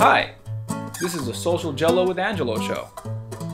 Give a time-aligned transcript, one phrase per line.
[0.00, 0.36] Hi,
[1.00, 2.88] this is the Social Jello with Angelo show.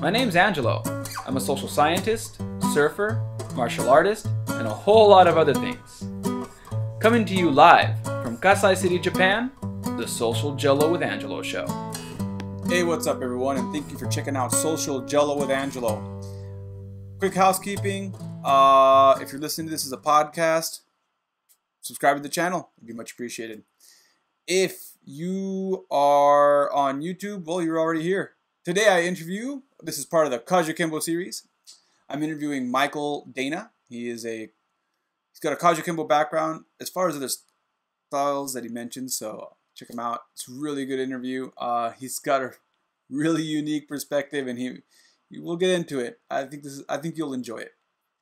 [0.03, 0.83] My name's Angelo.
[1.27, 2.39] I'm a social scientist,
[2.75, 6.05] surfer, martial artist, and a whole lot of other things.
[7.01, 9.53] Coming to you live from Kasai City, Japan,
[9.97, 11.67] the Social Jello with Angelo show.
[12.69, 16.21] Hey, what's up, everyone, and thank you for checking out Social Jello with Angelo.
[17.21, 18.15] Quick housekeeping
[18.45, 20.81] uh, if you're listening to this as a podcast,
[21.81, 23.63] subscribe to the channel, it'd be much appreciated.
[24.47, 28.33] If you are on YouTube, well, you're already here.
[28.65, 31.47] Today I interview, this is part of the Kajukenbo series.
[32.09, 33.71] I'm interviewing Michael Dana.
[33.89, 34.51] He is a,
[35.31, 37.29] he's got a Kajukenbo background as far as other
[38.09, 40.21] styles that he mentioned, so check him out.
[40.33, 41.51] It's a really good interview.
[41.59, 42.53] Uh, he's got a
[43.11, 44.79] really unique perspective, and he
[45.37, 46.21] we'll get into it.
[46.31, 47.73] I think this is, I think you'll enjoy it.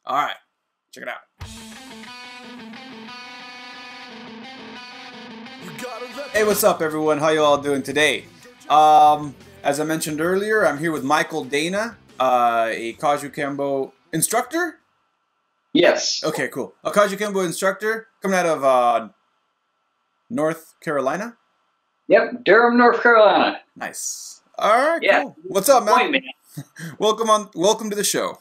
[0.05, 0.37] All right,
[0.93, 1.92] check it out.
[6.33, 7.19] Hey, what's up, everyone?
[7.19, 8.25] How you all doing today?
[8.71, 14.79] Um, as I mentioned earlier, I'm here with Michael Dana, uh, a Kajukenbo instructor.
[15.75, 16.25] Yes.
[16.25, 16.73] Okay, cool.
[16.85, 19.09] A Kajukenbo instructor coming out of uh,
[20.31, 21.37] North Carolina.
[22.09, 23.59] Yep, Durham, North Carolina.
[23.77, 24.41] Nice.
[24.59, 25.03] All right.
[25.03, 25.25] Yeah.
[25.25, 25.37] Cool.
[25.49, 25.95] What's up, man?
[25.95, 26.23] Point, man.
[26.99, 27.51] welcome on.
[27.55, 28.39] Welcome to the show.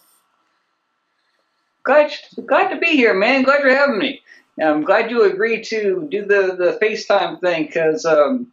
[1.83, 2.13] Glad,
[2.47, 3.43] glad to be here, man.
[3.43, 4.20] Glad you're having me.
[4.59, 8.51] I'm glad you agreed to do the, the FaceTime thing because um,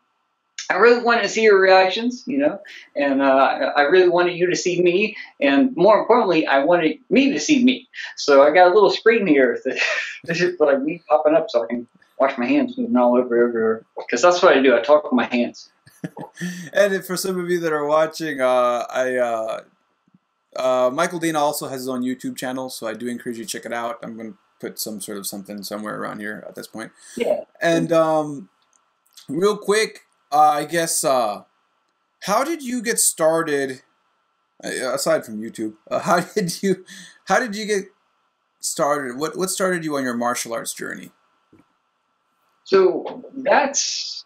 [0.71, 2.61] I really wanted to see your reactions, you know,
[2.95, 7.33] and uh, I really wanted you to see me, and more importantly, I wanted me
[7.33, 7.89] to see me.
[8.17, 9.81] So I got a little screen here that
[10.25, 11.87] this is like me popping up so I can
[12.21, 14.77] wash my hands moving all over everywhere because that's what I do.
[14.77, 15.71] I talk with my hands.
[16.73, 19.61] and for some of you that are watching, uh, I uh,
[20.57, 23.51] uh, Michael Dana also has his own YouTube channel, so I do encourage you to
[23.51, 23.99] check it out.
[24.03, 26.93] I'm going to put some sort of something somewhere around here at this point.
[27.17, 27.45] Yeah.
[27.61, 28.49] And um,
[29.29, 31.45] real quick, uh, I guess, uh,
[32.23, 33.83] how did you get started?
[34.65, 36.85] uh, Aside from YouTube, uh, how did you
[37.27, 37.85] how did you get
[38.61, 39.17] started?
[39.17, 41.11] What what started you on your martial arts journey?
[42.65, 44.25] So that's.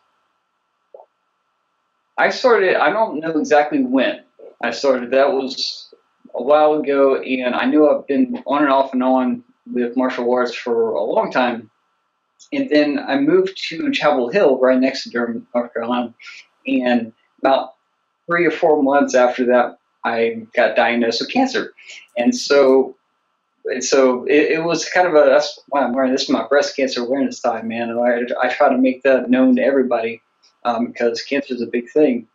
[2.18, 4.22] I started, I don't know exactly when
[4.62, 5.12] I started.
[5.12, 5.92] That was
[6.34, 10.32] a while ago, and I knew I've been on and off and on with martial
[10.32, 11.70] arts for a long time.
[12.52, 16.12] And then I moved to Chapel Hill, right next to Durham, North Carolina.
[16.66, 17.74] And about
[18.26, 21.72] three or four months after that, I got diagnosed with cancer.
[22.16, 22.96] And so
[23.66, 26.46] and so it, it was kind of a that's why I'm wearing this is my
[26.48, 27.90] breast cancer awareness tie, man.
[27.90, 30.20] And I, I try to make that known to everybody
[30.64, 32.26] um, because cancer is a big thing.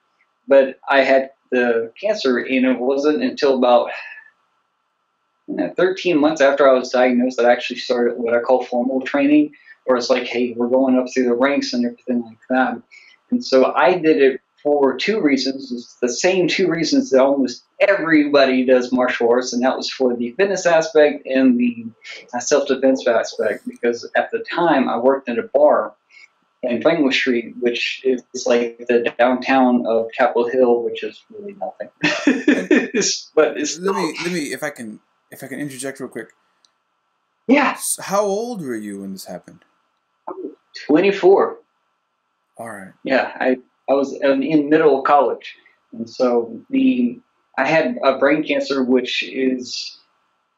[0.47, 3.91] But I had the cancer, and it wasn't until about
[5.59, 9.53] uh, 13 months after I was diagnosed I actually started what I call formal training,
[9.85, 12.81] where it's like, hey, we're going up through the ranks and everything like that.
[13.31, 15.71] And so I did it for two reasons.
[15.71, 20.15] It's the same two reasons that almost everybody does martial arts, and that was for
[20.15, 21.85] the fitness aspect and the
[22.33, 23.67] uh, self-defense aspect.
[23.67, 25.93] Because at the time, I worked in a bar
[26.63, 31.89] in Franklin Street, which is like the downtown of Chapel Hill, which is really nothing.
[33.35, 34.99] But it's Let me let me if I can
[35.31, 36.29] if I can interject real quick.
[37.47, 39.63] yeah, How old were you when this happened?
[40.85, 41.57] 24.
[42.57, 42.91] All right.
[43.03, 43.57] Yeah, I,
[43.89, 45.55] I was in, in middle of college,
[45.91, 47.19] and so the
[47.57, 49.97] I had a brain cancer, which is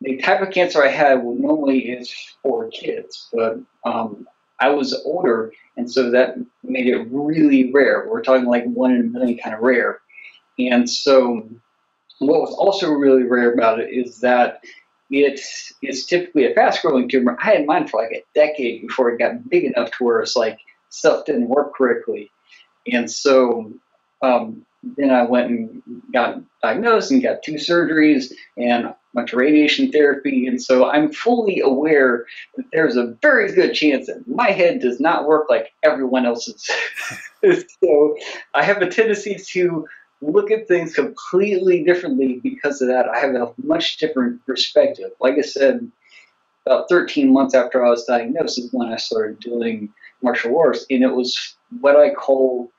[0.02, 4.28] the type of cancer I had normally is for kids, but um,
[4.59, 8.07] I was older, and so that made it really rare.
[8.09, 10.00] We're talking like one in a million kind of rare,
[10.57, 11.47] and so
[12.19, 14.63] what was also really rare about it is that
[15.09, 15.41] it
[15.81, 17.38] is typically a fast-growing tumor.
[17.41, 20.35] I had mine for like a decade before it got big enough to where it's
[20.35, 20.59] like
[20.90, 22.30] stuff didn't work correctly.
[22.91, 23.74] And so
[24.22, 25.81] um, then I went and
[26.13, 30.46] got diagnosed and got two surgeries and of radiation therapy.
[30.46, 32.25] And so I'm fully aware
[32.56, 36.69] that there's a very good chance that my head does not work like everyone else's.
[37.84, 38.16] so
[38.54, 39.88] I have a tendency to
[40.21, 43.07] look at things completely differently because of that.
[43.07, 45.12] I have a much different perspective.
[45.19, 45.89] Like I said,
[46.66, 51.04] about 13 months after I was diagnosed is when I started doing martial arts, and
[51.04, 52.71] it was what I call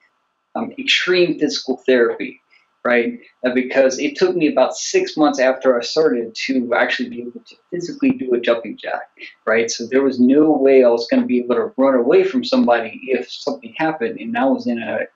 [0.55, 2.41] um, extreme physical therapy,
[2.85, 3.19] right?
[3.55, 7.57] Because it took me about six months after I started to actually be able to
[7.71, 9.03] physically do a jumping jack,
[9.47, 9.71] right?
[9.71, 12.45] So there was no way I was going to be able to run away from
[12.45, 15.07] somebody if something happened, and I was in a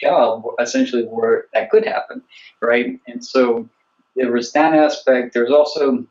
[0.00, 2.22] job essentially where that could happen,
[2.60, 3.00] right?
[3.06, 3.68] And so
[4.16, 5.34] there was that aspect.
[5.34, 6.06] There's also,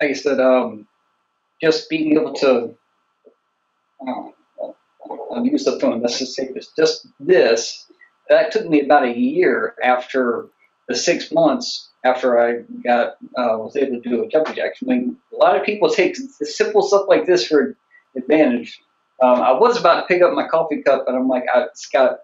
[0.00, 0.86] like I said, um,
[1.60, 2.74] just being able to.
[4.06, 4.28] Uh,
[5.32, 6.02] I'll use the phone.
[6.02, 6.72] Let's just say this.
[6.76, 7.86] Just this
[8.28, 10.46] that took me about a year after
[10.88, 14.72] the six months after I got uh, was able to do a jumping jack.
[14.82, 17.76] I mean, a lot of people take simple stuff like this for
[18.16, 18.80] advantage.
[19.22, 21.86] Um, I was about to pick up my coffee cup, but I'm like, I, it's
[21.86, 22.20] got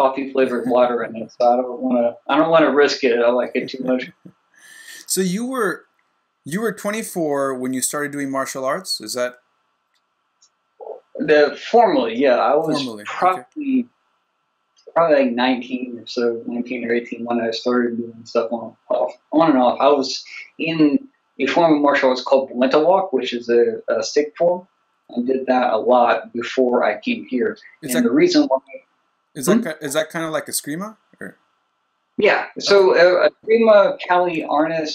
[0.00, 2.32] coffee flavored water in it, so I don't want to.
[2.32, 3.18] I don't want to risk it.
[3.18, 4.10] I like it too much.
[5.06, 5.86] So you were
[6.44, 9.00] you were 24 when you started doing martial arts.
[9.00, 9.40] Is that
[11.18, 12.16] the formally?
[12.16, 13.10] Yeah, I was Formally, okay.
[13.12, 13.88] probably
[14.94, 19.12] probably like 19 or so, 19 or 18 when I started doing stuff on off,
[19.32, 19.78] on and off.
[19.80, 20.24] I was
[20.58, 21.08] in
[21.40, 24.68] a form of martial arts called Balintawak, which is a, a stick form.
[25.10, 27.58] I did that a lot before I came here.
[27.82, 28.58] is and that the reason why
[29.34, 29.60] is Hmm?
[29.60, 30.96] that ki- is that kind of like a Eskrima?
[31.20, 31.36] Or
[32.18, 32.46] Yeah.
[32.58, 34.94] So uh, Prima, Kali, Arnis,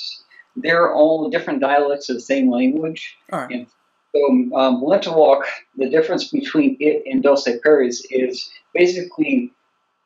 [0.56, 3.16] they're all different dialects of the same language.
[3.32, 3.52] all right.
[3.52, 3.68] And
[4.14, 5.46] so um, Walk,
[5.78, 9.52] the difference between it and Doce Pares is basically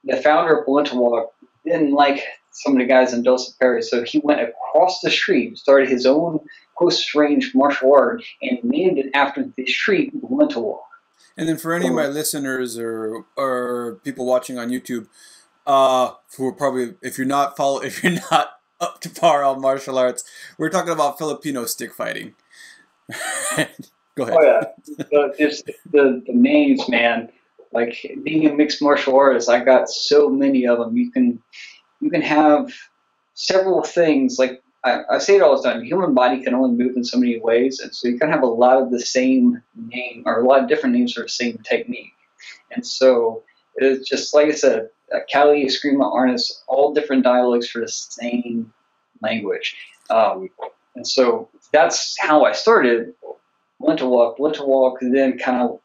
[0.03, 1.33] the founder of Walk
[1.65, 5.57] didn't like some of the guys in Doce Pares, so he went across the street,
[5.57, 6.39] started his own
[6.77, 10.83] close-range martial art, and named it after the street Walk.
[11.37, 15.07] And then for any of my listeners or or people watching on YouTube,
[15.65, 19.61] uh, who are probably if you're not follow if you're not up to par on
[19.61, 20.23] martial arts,
[20.57, 22.35] we're talking about Filipino stick fighting.
[24.15, 24.37] Go ahead.
[24.37, 24.61] Oh yeah,
[24.97, 27.29] the, just the the names, man.
[27.71, 30.97] Like being a mixed martial artist, I got so many of them.
[30.97, 31.41] You can
[32.01, 32.73] you can have
[33.35, 34.37] several things.
[34.39, 37.17] Like I, I say it all the time, human body can only move in so
[37.17, 40.47] many ways, and so you can have a lot of the same name or a
[40.47, 42.13] lot of different names for the same technique.
[42.71, 43.43] And so
[43.75, 44.89] it's just like I said,
[45.31, 48.71] Kali, Eskrima, Arnis, all different dialects for the same
[49.21, 49.75] language.
[50.09, 50.49] Um,
[50.95, 53.13] and so that's how I started
[53.81, 54.39] Balintawak.
[54.39, 55.79] Winter Walk then kind of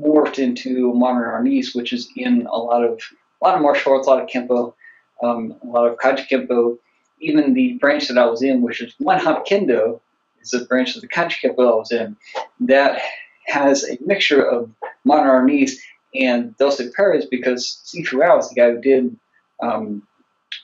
[0.00, 3.00] morphed into Modern Arnis, which is in a lot of
[3.40, 4.74] a lot of martial arts, a lot of Kempo,
[5.22, 6.78] um, a lot of Kajukenbo.
[7.22, 10.00] Even the branch that I was in, which is Wun Hop Kuen Do,
[10.40, 12.16] is a branch of the Kajukenbo I was in,
[12.60, 13.00] that
[13.46, 14.70] has a mixture of
[15.04, 15.72] Modern Arnis
[16.14, 17.80] and Doce Pares because
[18.12, 19.16] Rao is the guy who did
[19.62, 20.06] um,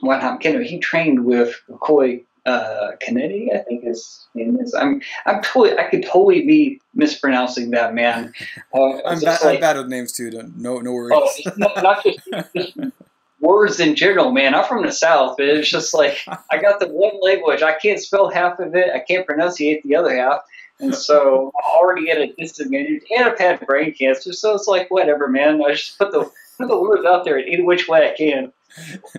[0.02, 0.60] Wun Hop Kuen Do.
[0.60, 4.75] He trained with Koi uh, Kennedy, I think his name is.
[4.75, 8.32] I'm I'm totally I could totally be mispronouncing that man.
[8.75, 10.31] Uh, I'm, just ba- I'm bad with names too.
[10.31, 11.12] Don't, no, no worries.
[11.14, 12.20] Oh, not, not just,
[12.55, 12.76] just
[13.40, 14.55] words in general, man.
[14.55, 16.19] I'm from the South, but it's just like
[16.50, 17.62] I got the one language.
[17.62, 18.90] I can't spell half of it.
[18.94, 20.40] I can't pronunciate the other half.
[20.81, 23.02] And so I'm already at a disadvantage.
[23.11, 25.62] And I've had brain cancer, so it's like whatever, man.
[25.62, 28.52] I just put the put the words out there in any which way I can.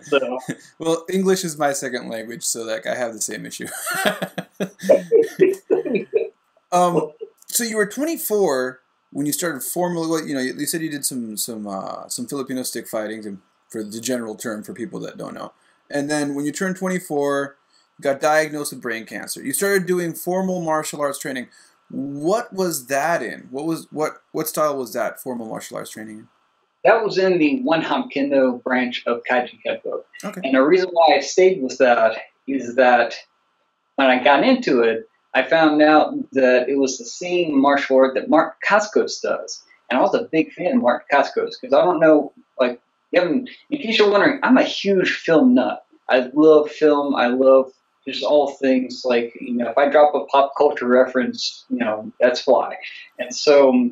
[0.03, 0.39] So
[0.79, 3.67] Well, English is my second language, so like I have the same issue.
[6.71, 7.11] um,
[7.47, 8.79] so you were 24
[9.11, 10.29] when you started formally.
[10.29, 13.37] You know, you said you did some some uh, some Filipino stick fighting, to,
[13.69, 15.53] for the general term for people that don't know.
[15.89, 17.55] And then when you turned 24,
[18.01, 19.41] got diagnosed with brain cancer.
[19.41, 21.47] You started doing formal martial arts training.
[21.89, 23.47] What was that in?
[23.49, 26.27] What was what what style was that formal martial arts training in?
[26.83, 30.03] that was in the Wun Hop Kuen Do branch of Kajukenbo.
[30.23, 30.41] Okay.
[30.43, 32.17] And the reason why I stayed with that
[32.47, 33.15] is that
[33.95, 38.15] when I got into it, I found out that it was the same martial art
[38.15, 39.63] that Mark Dacascos does.
[39.89, 43.21] And I was a big fan of Mark Dacascos because I don't know, like, you
[43.21, 45.85] haven't, in case you're wondering, I'm a huge film nut.
[46.07, 47.15] I love film.
[47.15, 47.71] I love
[48.07, 52.11] just all things like, you know, if I drop a pop culture reference, you know,
[52.19, 52.75] that's why.
[53.19, 53.91] And so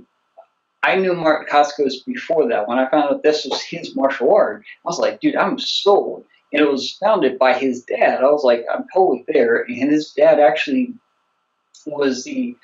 [0.83, 2.67] I knew Mark Dacascos before that.
[2.67, 6.25] When I found out this was his martial art, I was like, dude, I'm sold.
[6.53, 8.21] And it was founded by his dad.
[8.21, 9.63] I was like, I'm totally there.
[9.63, 10.93] And his dad actually
[11.85, 12.55] was the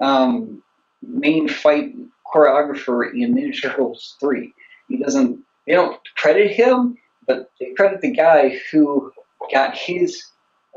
[0.00, 0.62] um,
[1.02, 1.94] main fight
[2.32, 4.52] choreographer in Ninja Turtles 3.
[4.88, 9.12] He doesn't, they don't credit him, but they credit the guy who
[9.52, 10.24] got his,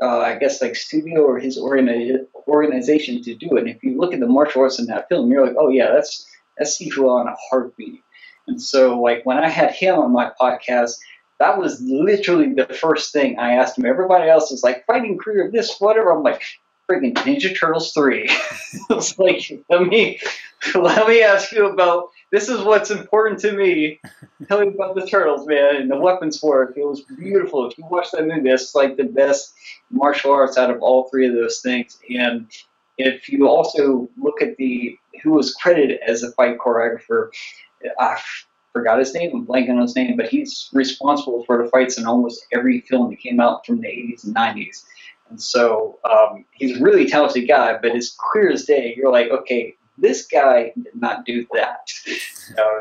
[0.00, 3.60] uh, I guess, like studio or his organi- organization to do it.
[3.60, 5.90] And if you look at the martial arts in that film, you're like, oh, yeah,
[5.92, 6.26] that's
[6.56, 8.00] that's Sifu on a heartbeat.
[8.46, 10.96] And so, like, when I had him on my podcast,
[11.38, 13.84] that was literally the first thing I asked him.
[13.84, 16.12] Everybody else was like, fighting career, this, whatever.
[16.12, 16.42] I'm like,
[16.90, 18.28] freaking Ninja Turtles 3.
[18.90, 20.20] it's like, let me,
[20.74, 24.00] let me ask you about, this is what's important to me.
[24.48, 26.74] Tell me about the Turtles, man, and the weapons work.
[26.76, 27.68] It was beautiful.
[27.68, 29.54] If you watch that movie, it's like the best
[29.90, 31.98] martial arts out of all three of those things.
[32.10, 32.50] And
[32.98, 37.28] if you also look at the who was credited as a fight choreographer,
[37.98, 38.18] I
[38.72, 39.30] forgot his name.
[39.34, 43.10] I'm blanking on his name, but he's responsible for the fights in almost every film
[43.10, 44.84] that came out from the 80s and 90s.
[45.30, 48.94] And so um, he's a really talented guy, but as clear as day.
[48.96, 51.90] You're like, okay, this guy did not do that.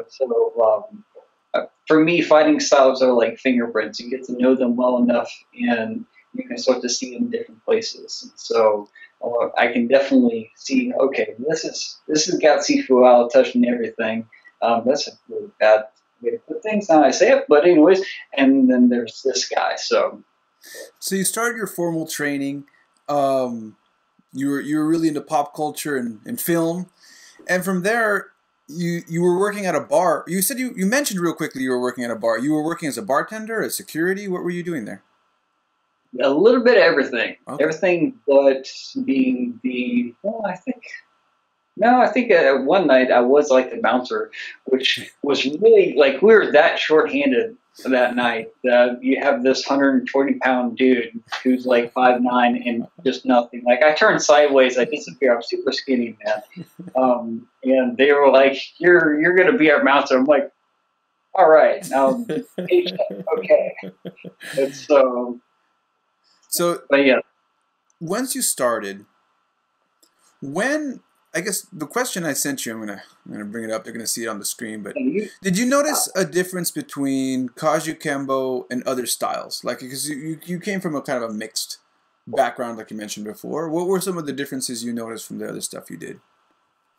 [0.10, 1.04] So um,
[1.56, 4.00] uh, for me, fighting styles are like fingerprints.
[4.00, 7.30] You get to know them well enough, and you can start to see them in
[7.32, 8.22] different places.
[8.24, 8.90] And so
[9.24, 14.28] uh, I can definitely see, okay, this is this has got Sifu out touching everything.
[14.62, 15.86] Um, that's a really bad
[16.22, 16.90] way to put things.
[16.90, 19.76] Now I say it, but anyways, and then there's this guy.
[19.78, 20.24] So
[21.00, 22.66] So you started your formal training.
[23.08, 23.78] Um,
[24.34, 26.90] you were you were really into pop culture and, and film,
[27.50, 28.28] and from there
[28.68, 30.24] you you were working at a bar.
[30.28, 32.38] You said you you mentioned real quickly you were working at a bar.
[32.40, 34.28] You were working as a bartender, as security.
[34.28, 35.04] What were you doing there?
[36.22, 37.62] a little bit of everything, Okay.
[37.62, 38.66] everything but
[39.04, 40.16] being the.
[40.24, 40.82] Well, I think.
[41.78, 44.32] No, I think uh, one night I was like the bouncer,
[44.66, 48.48] which was really like we were that short-handed that night.
[48.70, 53.64] Uh, you have this 120 pound dude who's like five nine and just nothing.
[53.66, 55.36] Like I turn sideways, I disappear.
[55.36, 56.66] I'm super skinny, man.
[56.96, 60.50] Um, and they were like, "You're you're gonna be our bouncer." I'm like,
[61.34, 62.26] "All right, now,
[62.60, 63.76] okay."
[64.58, 65.40] And so,
[66.48, 67.20] So but yeah,
[68.00, 69.06] once you started,
[70.42, 71.02] when
[71.36, 73.84] I guess the question I sent you, I'm gonna I'm gonna bring it up.
[73.84, 74.82] They're gonna see it on the screen.
[74.82, 74.96] But
[75.42, 79.62] did you notice a difference between Kajukenbo and other styles?
[79.64, 81.80] Like because you, you you came from a kind of a mixed
[82.26, 83.70] background, like you mentioned before.
[83.70, 86.22] What were some of the differences you noticed from the other stuff you did?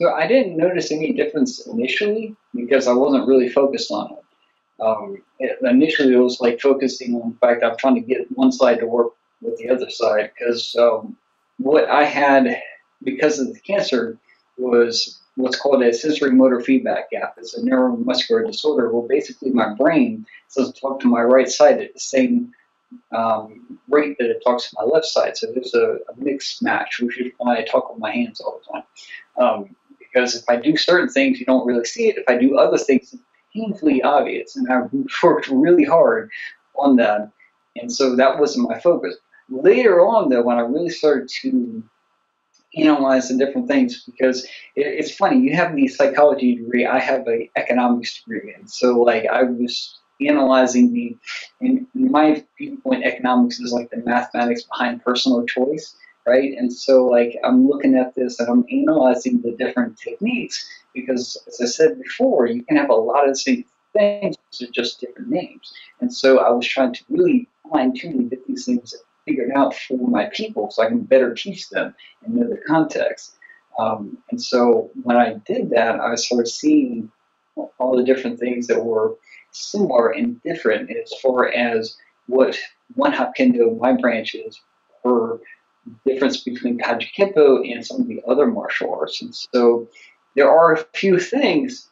[0.02, 4.82] So I didn't notice any difference initially because I wasn't really focused on it.
[4.84, 8.52] Um, it initially, it was like focusing on the fact I'm trying to get one
[8.52, 11.16] side to work with the other side because um,
[11.56, 12.60] what I had
[13.02, 14.18] because of the cancer
[14.56, 17.34] was what's called a sensory motor feedback gap.
[17.38, 21.92] It's a neuromuscular disorder where basically my brain says talk to my right side at
[21.92, 22.52] the same
[23.14, 25.36] um, rate that it talks to my left side.
[25.36, 28.60] So there's a, a mixed match, which is why I talk with my hands all
[28.60, 28.84] the time.
[29.38, 32.16] Um, because if I do certain things, you don't really see it.
[32.16, 33.22] If I do other things, it's
[33.52, 34.56] painfully obvious.
[34.56, 34.90] And I've
[35.22, 36.30] worked really hard
[36.78, 37.30] on that.
[37.76, 39.16] And so that wasn't my focus.
[39.50, 41.84] Later on, though, when I really started to
[42.76, 47.26] analyze the different things, because it, it's funny, you have the psychology degree, I have
[47.28, 48.54] a economics degree.
[48.54, 51.16] And so, like, I was analyzing the,
[51.60, 55.94] in, my viewpoint, economics is like the mathematics behind personal choice
[56.26, 56.54] right?
[56.58, 61.60] And so, like, I'm looking at this and I'm analyzing the different techniques because, as
[61.60, 65.30] I said before, you can have a lot of the same things with just different
[65.30, 65.72] names.
[66.00, 68.94] And so, I was trying to really fine tune and get these things
[69.26, 73.34] figured out for my people so I can better teach them and know the context.
[73.78, 77.10] Um, and so, when I did that, I started seeing
[77.78, 79.16] all the different things that were
[79.50, 82.58] similar and different as far as what
[82.94, 84.60] Wun Hop Kuen Do, my branch is,
[85.02, 85.38] per
[86.04, 89.22] difference between Kajukenbo and some of the other martial arts.
[89.22, 89.88] And so
[90.34, 91.90] there are a few things,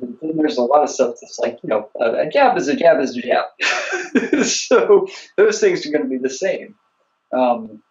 [0.00, 3.00] then there's a lot of stuff that's like, you know, a, jab is a jab
[3.00, 4.44] is a jab.
[4.44, 5.06] so
[5.36, 6.74] those things are going to be the same.
[7.32, 7.82] Um,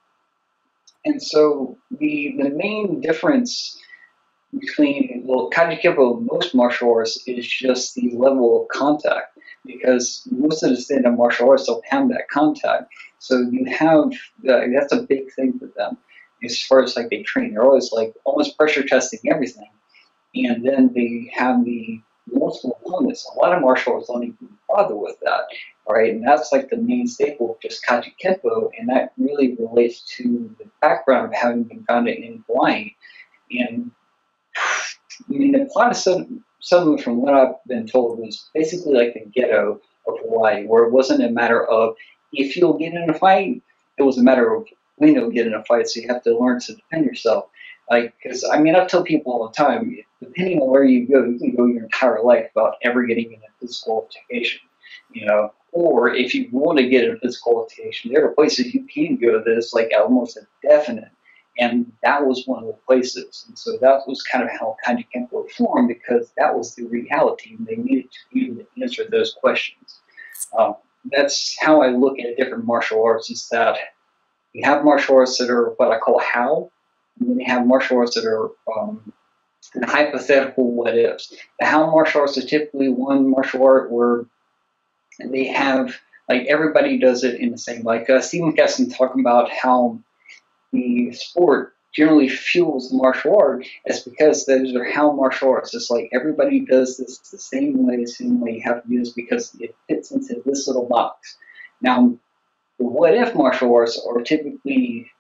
[1.04, 3.80] and so the the main difference
[4.60, 10.64] between well, Kaji and most martial arts is just the level of contact because most
[10.64, 12.92] of the stand-up martial arts don't have that contact.
[13.20, 14.12] So you have
[14.48, 15.98] uh, that's a big thing for them
[16.44, 17.54] as far as like they train.
[17.54, 19.70] They're always like almost pressure testing everything,
[20.36, 23.30] and then they have the multiple opponents.
[23.36, 25.46] A lot of martial arts don't even bother with that,
[25.88, 26.14] right?
[26.14, 30.54] And that's like the main staple of just Kaji Kempo, and that really relates to
[30.60, 32.96] the background of having been founded in Hawaii.
[33.52, 33.92] And
[34.58, 39.26] I mean, the plot of some from what I've been told was basically like the
[39.26, 41.96] ghetto of Hawaii, where it wasn't a matter of
[42.34, 43.62] if you'll get in a fight,
[43.98, 45.88] it was a matter of when you'll get in a fight.
[45.90, 47.50] So you have to learn to defend yourself.
[47.92, 51.26] Like, because I mean, I tell people all the time, depending on where you go,
[51.26, 54.62] you can go your entire life without ever getting in a physical altercation.
[55.12, 58.86] You know, or if you want to get a physical altercation, there are places you
[58.86, 61.12] can go that is like almost a definite.
[61.60, 63.44] And that was one of the places.
[63.50, 67.68] And so that was kind of how Kajukenbo formed because that was the reality and
[67.68, 70.00] they needed to be able to answer those questions.
[70.58, 70.76] Um,
[71.12, 73.78] that's how I look at different martial arts is that
[74.54, 76.72] you have martial arts that are what I call how,
[77.18, 79.14] then you have martial arts that are um,
[79.84, 81.34] hypothetical what ifs.
[81.60, 84.26] The how martial arts are typically one martial art where
[85.20, 85.96] they have
[86.30, 90.00] like everybody does it in the same like uh, Stephen Kesson talking about how
[90.72, 95.74] the sport generally fuels the martial art is because those are how martial arts.
[95.74, 99.00] It's like everybody does this the same way, the same way you have to do
[99.00, 101.38] this because it fits into this little box.
[101.82, 102.18] Now,
[102.78, 105.12] what if martial arts are typically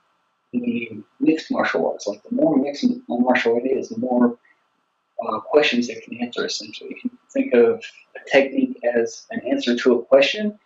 [0.53, 2.07] the mixed martial arts.
[2.07, 4.37] Like the more mixed martial art is, the more
[5.25, 6.45] uh, questions it can answer.
[6.45, 7.83] Essentially, you think of
[8.15, 10.57] a technique as an answer to a question,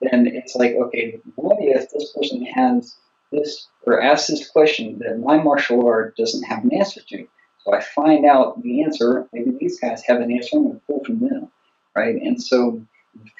[0.00, 2.96] then it's like, okay, what if this person has
[3.32, 7.26] this or asks this question that my martial art doesn't have an answer to?
[7.64, 9.26] So I find out the answer.
[9.32, 10.56] Maybe these guys have an answer.
[10.56, 11.50] I'm going to pull from them,
[11.96, 12.14] right?
[12.14, 12.80] And so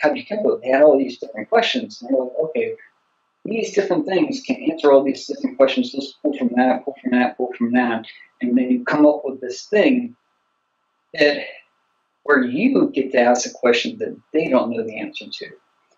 [0.02, 2.02] Kajukenbo, they had all these different questions.
[2.02, 2.74] And they're like, okay,
[3.46, 5.92] these different things can answer all these different questions.
[5.94, 8.06] Let's pull from that, pull from that, pull from that,
[8.40, 10.16] and then you come up with this thing
[11.14, 11.44] that
[12.24, 15.46] where you get to ask a question that they don't know the answer to,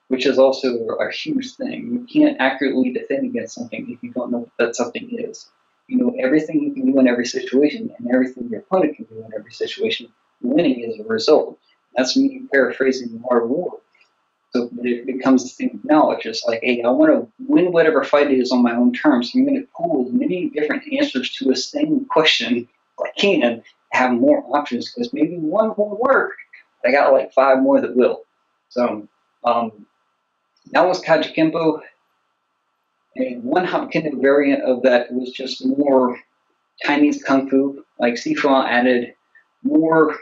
[0.09, 1.91] which is also a huge thing.
[1.93, 5.49] You can't accurately defend against something if you don't know what that something is.
[5.89, 9.25] You know everything you can do in every situation and everything your opponent can do
[9.25, 10.09] in every situation.
[10.43, 11.59] Winning is a result.
[11.97, 13.81] That's me paraphrasing the Art of War.
[14.51, 16.25] So it becomes a thing of knowledge.
[16.25, 19.33] It's like, hey, I want to win whatever fight it is on my own terms.
[19.35, 22.67] I'm going to pull as many different answers to a same question
[23.01, 23.63] I can,
[23.93, 26.33] have more options because maybe one won't work.
[26.85, 28.23] I got like five more that will.
[28.69, 29.07] So
[29.45, 29.87] um,
[30.73, 31.81] that was Kajukenbo.
[33.17, 36.19] And Wun Hop Kuen Do variant of that was just more
[36.83, 37.85] Chinese Kung Fu.
[37.99, 39.15] Like Sifu added
[39.63, 40.17] more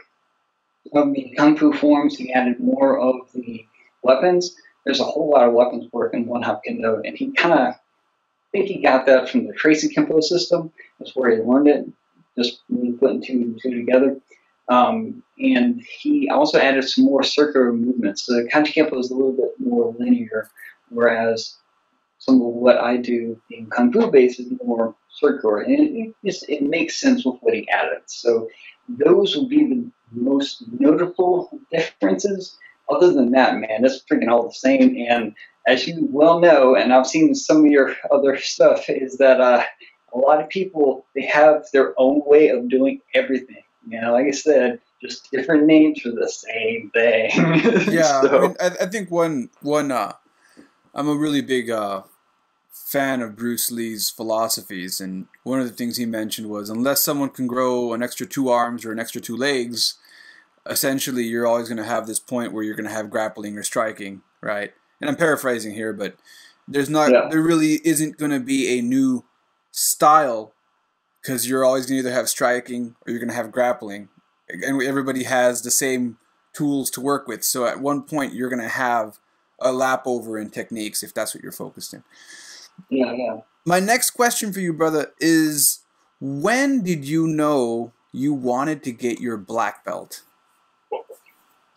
[0.93, 3.65] of the Kung Fu forms, he added more of the
[4.03, 4.55] weapons.
[4.85, 7.53] There's a whole lot of weapons work in Wun Hop Kuen Do, and he kind
[7.53, 7.75] of, I
[8.51, 10.71] think he got that from the Tracy Kempo system.
[10.99, 11.85] That's where he learned it,
[12.37, 12.61] just
[12.99, 14.17] putting two and two together.
[14.69, 18.25] Um, and he also added some more circular movements.
[18.25, 20.49] The Kajukenbo is a little bit more linear,
[20.89, 21.55] whereas
[22.19, 26.49] some of what I do in Kung Fu base is more circular, and it, just,
[26.49, 28.01] it makes sense with what he added.
[28.07, 28.49] So
[28.89, 32.57] those would be the most notable differences.
[32.89, 34.95] Other than that, man, it's freaking all the same.
[35.09, 35.35] And
[35.67, 39.63] as you well know, and I've seen some of your other stuff, is that uh,
[40.13, 43.63] a lot of people they have their own way of doing everything.
[43.89, 47.31] You know, like I said, just different names for the same thing.
[47.93, 50.13] yeah, So- I, mean, I, I think one one uh,
[50.93, 52.03] I'm a really big uh,
[52.71, 57.29] fan of Bruce Lee's philosophies, and one of the things he mentioned was unless someone
[57.29, 59.95] can grow an extra two arms or an extra two legs,
[60.69, 63.63] essentially you're always going to have this point where you're going to have grappling or
[63.63, 64.71] striking, right?
[65.01, 66.15] And I'm paraphrasing here, but
[66.67, 67.27] there's not Yeah.
[67.29, 69.23] there really isn't going to be a new
[69.71, 70.53] style
[71.21, 74.09] because you're always going to either have striking or you're going to have grappling,
[74.49, 76.17] and everybody has the same
[76.53, 77.43] tools to work with.
[77.43, 79.19] So at one point you're going to have
[79.59, 82.03] a lap over in techniques if that's what you're focused in.
[82.89, 83.37] yeah, yeah.
[83.65, 85.79] My next question for you, brother, is
[86.21, 90.23] when did you know you wanted to get your black belt?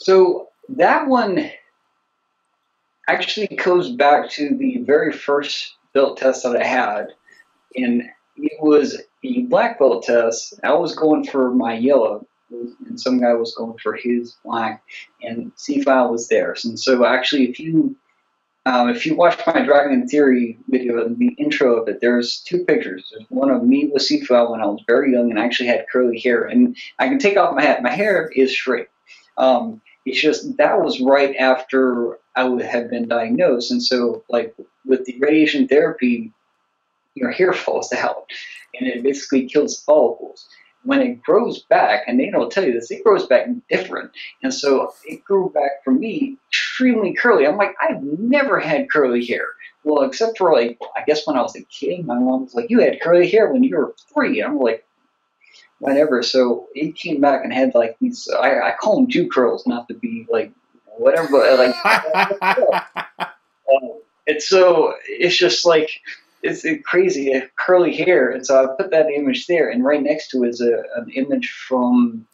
[0.00, 1.50] So that one
[3.08, 7.08] actually goes back to the very first belt test that I had,
[7.76, 8.02] and
[8.36, 10.54] it was a black belt test.
[10.64, 14.82] I was going for my yellow, and some guy was going for his black,
[15.22, 16.64] and Sifu was theirs.
[16.64, 17.96] And so actually, if you
[18.66, 23.10] um, if you watch my Dragon Theory video, the intro of it, there's two pictures.
[23.10, 25.86] There's one of me with Sifu when I was very young and I actually had
[25.90, 26.44] curly hair.
[26.44, 27.82] And I can take off my hat.
[27.82, 28.88] My hair is straight.
[29.38, 34.54] Um, it's just that was right after I would have been diagnosed, and so like
[34.84, 36.32] with the radiation therapy,
[37.14, 38.30] your hair falls out,
[38.78, 40.46] and it basically kills follicles.
[40.82, 44.52] When it grows back, and they don't tell you this, it grows back different, and
[44.52, 47.46] so it grew back for me extremely curly.
[47.46, 49.44] I'm like, I've never had curly hair.
[49.84, 52.70] Well, except for like, I guess when I was a kid, my mom was like,
[52.70, 54.40] "You had curly hair when you were three.
[54.40, 54.84] And I'm like,
[55.80, 56.22] whatever.
[56.22, 58.28] So it came back and had like these.
[58.30, 60.52] I, I call them Jew curls, not to be like
[60.96, 62.42] whatever, but like.
[63.22, 66.00] um, and so it's just like
[66.42, 70.28] it's crazy uh, curly hair, and so I put that image there, and right next
[70.28, 72.26] to it is a, an image from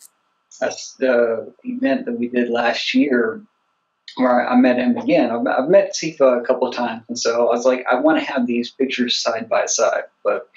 [0.60, 3.40] a the event that we did last year.
[4.18, 5.30] Where I met him again.
[5.30, 8.18] I've, I've met Sifu a couple of times, and so I was like, I want
[8.18, 10.04] to have these pictures side by side.
[10.24, 10.48] But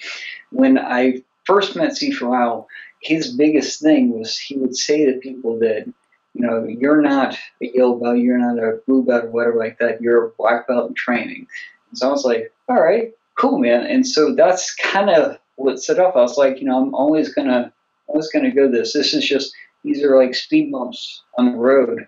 [0.50, 2.66] when I first met Sifu Rao,
[3.00, 5.86] his biggest thing was he would say to people that,
[6.34, 9.78] you know, you're not a yellow belt, you're not a blue belt or whatever like
[9.78, 11.46] that, you're a black belt in training.
[11.90, 13.86] And so I was like, all right, cool, man.
[13.86, 16.16] And so that's kind of what set up.
[16.16, 17.72] I was like, you know, I'm always gonna,
[18.06, 18.92] always gonna go this.
[18.92, 22.06] This is just these are like speed bumps on the road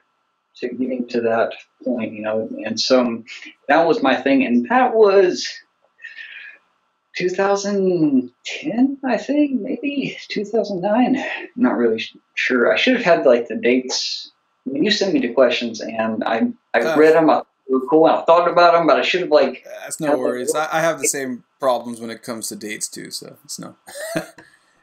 [0.56, 1.52] to getting to that
[1.84, 2.48] point, you know.
[2.64, 3.24] And so
[3.68, 5.48] that was my thing, and that was
[7.16, 11.16] 2010, I think, maybe 2009.
[11.16, 12.02] I'm not really
[12.34, 12.72] sure.
[12.72, 14.30] I should have had like the dates.
[14.64, 17.86] When you sent me the questions, and I I Uh, read them, I, they were
[17.86, 20.54] cool, and I thought about them, but I should have like That's no worries.
[20.54, 23.74] I, I have the same problems when it comes to dates too, so it's no.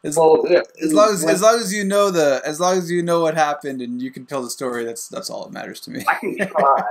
[0.01, 2.77] As, Well, yeah, as long as when- as long as you know the as long
[2.77, 5.51] as you know what happened and you can tell the story, that's that's all that
[5.51, 6.05] matters to me.
[6.07, 6.83] I can try.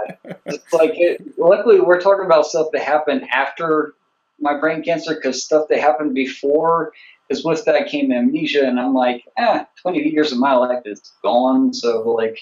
[0.45, 3.95] it's like it, luckily we're talking about stuff that happened after
[4.41, 6.93] my brain cancer because stuff that happened before.
[7.29, 11.13] Because with that came amnesia, and I'm like, ah, 20 years of my life is
[11.23, 11.75] gone.
[11.75, 12.39] So like,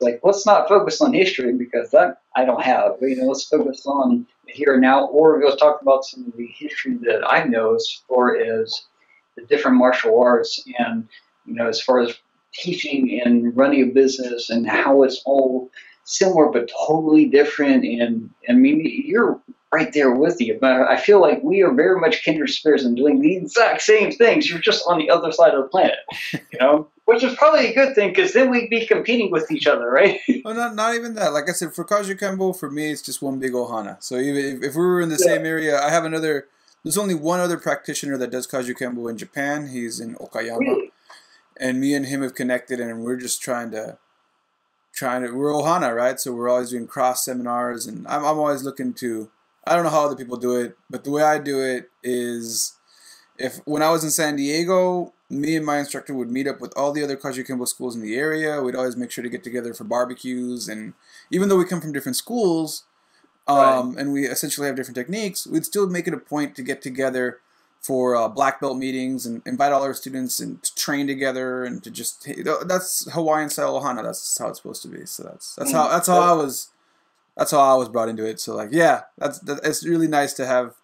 [0.00, 2.96] like let's not focus on history because that I don't have.
[3.00, 6.46] You know, let's focus on here and now, or let's talk about some of the
[6.46, 8.82] history that I know as far as
[9.36, 11.08] the different martial arts and
[11.46, 12.14] you know as far as
[12.52, 15.70] teaching and running a business and how it's all
[16.04, 17.84] similar but totally different.
[17.84, 19.40] And I mean, you're
[19.72, 20.58] right there with you.
[20.60, 24.12] But I feel like we are very much kindred spirits and doing the exact same
[24.12, 24.48] things.
[24.48, 25.96] You're just on the other side of the planet,
[26.32, 29.66] you know, which is probably a good thing because then we'd be competing with each
[29.66, 30.18] other, right?
[30.44, 31.32] Well, not not even that.
[31.32, 34.00] Like I said, for Kajukenbo, for me, it's just one big ohana.
[34.02, 35.34] So even if, if we were in the Yeah.
[35.34, 36.46] same area, I have another.
[36.84, 39.68] There's only one other practitioner that does Kajukenbo in Japan.
[39.68, 40.60] He's in Okayama.
[40.60, 40.92] really?
[41.58, 43.96] and me and him have connected and we're just trying to
[44.94, 48.62] trying to we're ohana right so we're always doing cross seminars and I'm, I'm always
[48.62, 49.30] looking to
[49.66, 52.76] i don't know how other people do it but the way i do it is
[53.38, 56.72] if when i was in san diego me and my instructor would meet up with
[56.76, 59.74] all the other Kajukenbo schools in the area we'd always make sure to get together
[59.74, 60.94] for barbecues and
[61.30, 62.84] even though we come from different schools
[63.48, 66.80] um, and we essentially have different techniques we'd still make it a point to get
[66.80, 67.40] together
[67.86, 71.84] for uh, black belt meetings and invite all our students and to train together and
[71.84, 72.28] to just
[72.66, 74.02] that's Hawaiian style ohana.
[74.02, 75.06] That's how it's supposed to be.
[75.06, 76.70] So that's that's how that's how I was
[77.36, 78.40] that's how I was brought into it.
[78.40, 80.74] So like yeah, that's that, it's really nice to have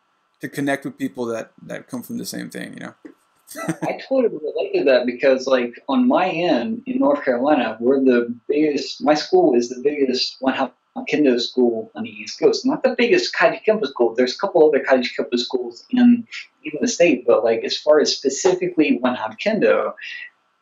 [0.41, 2.75] to connect with people that that come from the same thing.
[2.75, 2.95] You know.
[3.83, 8.35] I totally relate to that because, like, on my end in North Carolina, we're the
[8.49, 9.03] biggest.
[9.03, 10.71] My school is the biggest one half
[11.11, 12.67] kendo school on the East Coast.
[12.67, 14.15] Not the biggest Kajukenbo school.
[14.15, 16.27] There's a couple other Kaiji Kempo schools in
[16.65, 19.93] even the state, but like as far as specifically Wun Hop Kuen Do,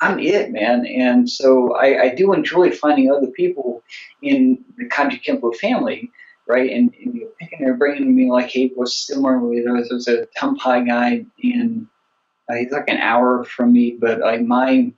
[0.01, 0.87] I'm it, man.
[0.87, 3.83] And so I, I do enjoy finding other people
[4.23, 6.11] in the Kajukenbo family.
[6.47, 10.09] Right, and, and you're picking their brain and being like, "Hey, what's similar?" There's, there's
[10.09, 11.89] a Tumpai guy in
[12.51, 14.93] uh, he's like an hour from me, but like my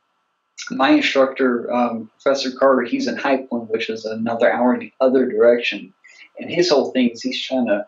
[0.70, 4.92] my instructor, um, Professor Carter, he's in High Point, which is another hour in the
[5.00, 5.92] other direction.
[6.38, 7.86] And his whole thing is he's trying to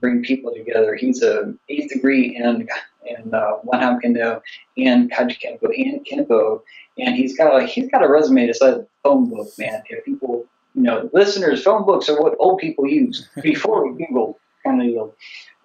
[0.00, 0.94] bring people together.
[0.94, 2.68] He's a eighth degree in
[3.04, 4.40] in uh, One Kendo
[4.76, 6.62] and Kajukenbo and Kenpo,
[6.98, 9.82] and he's got a he's got a resume that's like a phone book, man.
[9.88, 14.80] If people, you know, listeners, phone books are what old people use before Google kind
[14.80, 15.14] of deal.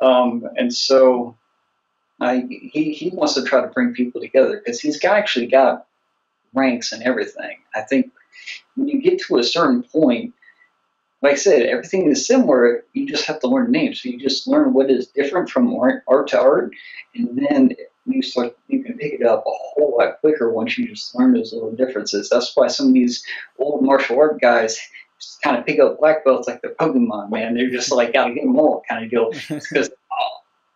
[0.01, 1.35] Um, and so
[2.19, 5.85] I, he, he wants to try to bring people together because he's got, actually got
[6.53, 7.57] ranks and everything.
[7.75, 8.11] I think
[8.75, 10.33] when you get to a certain point,
[11.21, 12.84] like I said, everything is similar.
[12.93, 14.01] You just have to learn names.
[14.01, 16.73] So you just learn what is different from art, art to art,
[17.15, 17.75] and then
[18.06, 21.34] you start you can pick it up a whole lot quicker once you just learn
[21.34, 22.30] those little differences.
[22.30, 23.25] That's why some of these
[23.58, 24.80] old martial art guys
[25.19, 27.56] just kind of pick up black belts like they're Pokemon, man.
[27.56, 29.89] They're just like gotta get them all kind of deal because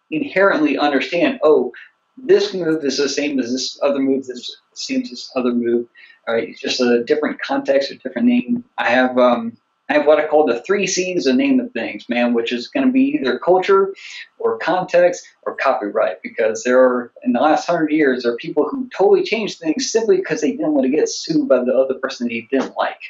[0.10, 1.72] inherently understand, oh,
[2.18, 5.88] this move is the same as this other move, this same as this other move.
[6.28, 8.64] All right, it's just a different context, a different name.
[8.78, 9.58] I have um,
[9.92, 12.70] I have what I call the three C's of name of things, man, which is
[12.70, 13.94] going to be either culture
[14.40, 18.70] or context or copyright, because there are in the last hundred years there are people
[18.70, 21.96] who totally changed things simply because they didn't want to get sued by the other
[21.96, 23.02] person they didn't like.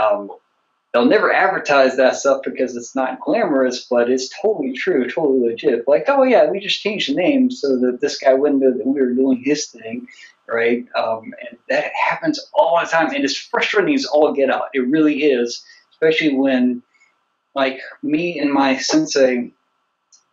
[0.00, 0.30] Um,
[0.92, 5.86] they'll never advertise that stuff because it's not glamorous, but it's totally true, totally legit.
[5.86, 8.86] Like, oh yeah, we just changed the name so that this guy wouldn't know that
[8.86, 10.08] we were doing his thing,
[10.48, 10.86] right?
[10.96, 14.68] Um, and that happens all the time, and it's frustrating as all get out.
[14.72, 15.62] It really is,
[15.96, 16.82] especially when,
[17.54, 19.50] like, me and my sensei.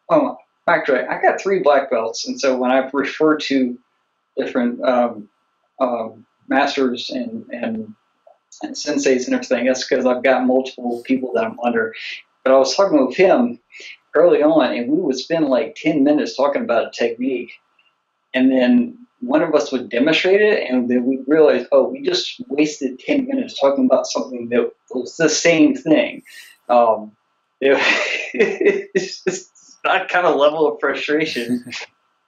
[0.09, 3.77] Oh, actually, I got three black belts, and so when I refer to
[4.37, 5.29] different um,
[5.79, 7.93] um, masters and and
[8.61, 9.65] and senseis and everything.
[9.65, 11.93] That's because I've got multiple people that I'm under.
[12.43, 13.59] But I was talking with him
[14.15, 17.51] early on, and we would spend like 10 minutes talking about a technique.
[18.33, 22.41] And then one of us would demonstrate it, and then we'd realize, oh, we just
[22.49, 26.23] wasted 10 minutes talking about something that was the same thing.
[26.67, 27.11] Um,
[27.61, 27.77] it,
[28.93, 31.63] it's just that kind of level of frustration.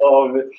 [0.06, 0.50] um,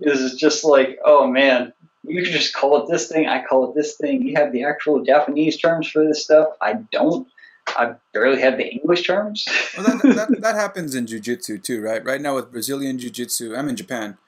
[0.00, 1.72] is just like, oh man,
[2.04, 3.28] you can just call it this thing.
[3.28, 4.22] I call it this thing.
[4.22, 6.48] You have the actual Japanese terms for this stuff.
[6.60, 7.28] I don't.
[7.68, 9.46] I barely have the English terms.
[9.76, 12.04] Well, that, that, that happens in jiu-jitsu too, right?
[12.04, 14.18] Right now with Brazilian jiu-jitsu, I'm in Japan.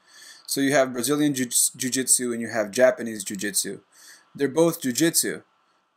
[0.47, 3.81] So you have Brazilian jiu- jiu-jitsu and you have Japanese jiu-jitsu.
[4.35, 5.43] They're both jiu-jitsu,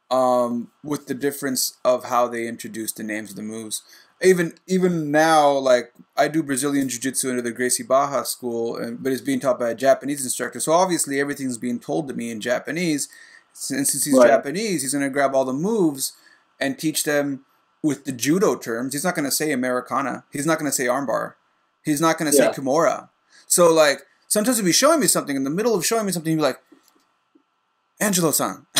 [0.09, 3.81] um, with the difference of how they introduce the names of the moves.
[4.21, 9.03] Even even now, like I do Brazilian Jiu Jitsu under the Gracie Barra school, and,
[9.03, 10.59] but it's being taught by a Japanese instructor.
[10.59, 13.09] So obviously everything's being told to me in Japanese.
[13.69, 14.27] And since he's Right.
[14.29, 16.13] Japanese, he's going to grab all the moves
[16.59, 17.45] and teach them
[17.83, 18.93] with the judo terms.
[18.93, 20.23] He's not going to say Americana.
[20.31, 21.33] He's not going to say armbar.
[21.83, 22.51] He's not going to Yeah.
[22.51, 23.09] say Kimura.
[23.45, 26.31] So like sometimes he'll be showing me something in the middle of showing me something.
[26.31, 26.61] He'll be like,
[27.99, 28.67] Angelo-san,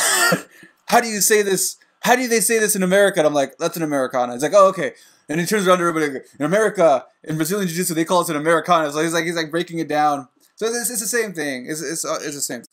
[0.87, 1.77] how do you say this?
[2.01, 3.19] How do they say this in America?
[3.19, 4.33] And I'm like, that's an Americana.
[4.33, 4.93] He's like, oh, okay.
[5.27, 6.21] And he turns around to everybody.
[6.39, 8.91] In America, in Brazilian Jiu-Jitsu, they call it an Americana.
[8.91, 10.27] So he's like, he's like breaking it down.
[10.55, 11.65] So it's, it's the same thing.
[11.67, 12.63] It's, it's, uh, it's the same.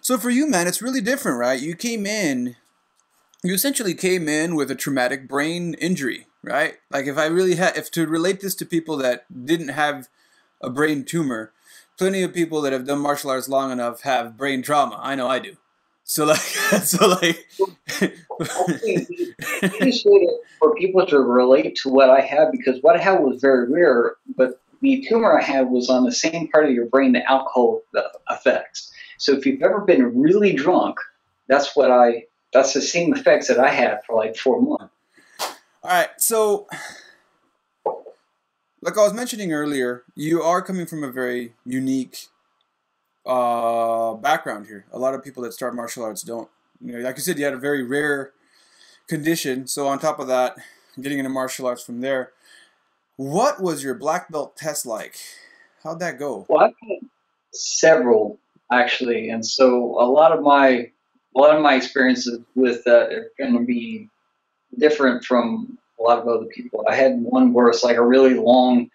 [0.00, 1.60] So for you, man, it's really different, right?
[1.60, 2.56] You came in,
[3.42, 6.74] you essentially came in with a traumatic brain injury, right?
[6.90, 10.08] Like if I really had, if to relate this to people that didn't have
[10.60, 11.52] a brain tumor,
[11.98, 14.98] plenty of people that have done martial arts long enough have brain trauma.
[15.02, 15.56] I know I do.
[16.04, 16.38] So like,
[16.84, 17.46] so like,
[18.40, 22.96] Hopefully, the easiest way to, for people to relate to what I had, because what
[22.96, 26.66] I had was very rare, but the tumor I had was on the same part
[26.66, 27.82] of your brain that alcohol
[28.28, 28.92] affects.
[29.18, 30.98] So if you've ever been really drunk,
[31.48, 34.94] that's what I, that's the same effects that I had for like four months.
[35.82, 36.68] All right, so
[38.80, 42.26] like I was mentioning earlier, you are coming from a very unique
[43.26, 44.86] uh, background here.
[44.92, 46.48] A lot of people that start martial arts don't.
[46.80, 48.32] You know, like you said, you had a very rare
[49.08, 49.66] condition.
[49.66, 50.56] So on top of that,
[51.00, 52.32] getting into martial arts from there,
[53.16, 55.16] what was your black belt test like?
[55.82, 56.46] How'd that go?
[56.48, 57.08] Well, I've had
[57.52, 58.38] several
[58.70, 60.90] actually, and so a lot of my
[61.36, 64.08] a lot of my experiences with that are going to be
[64.78, 66.84] different from a lot of other people.
[66.88, 68.90] I had one where it's like a really long,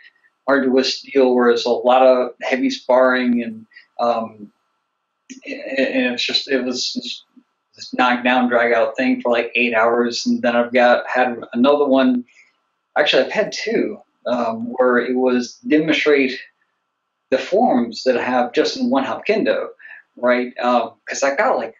[0.47, 3.65] arduous deal where it's a lot of heavy sparring and
[3.99, 4.51] um,
[5.45, 7.23] and it's just it was just
[7.75, 11.39] this knock down drag out thing for like eight hours, and then I've got had
[11.53, 12.23] another one.
[12.97, 16.39] Actually, I've had two um, where it was demonstrate
[17.31, 19.69] the forms that I have just in Wun Hop Kuen Do,
[20.15, 20.53] right?
[20.55, 21.75] Because I got like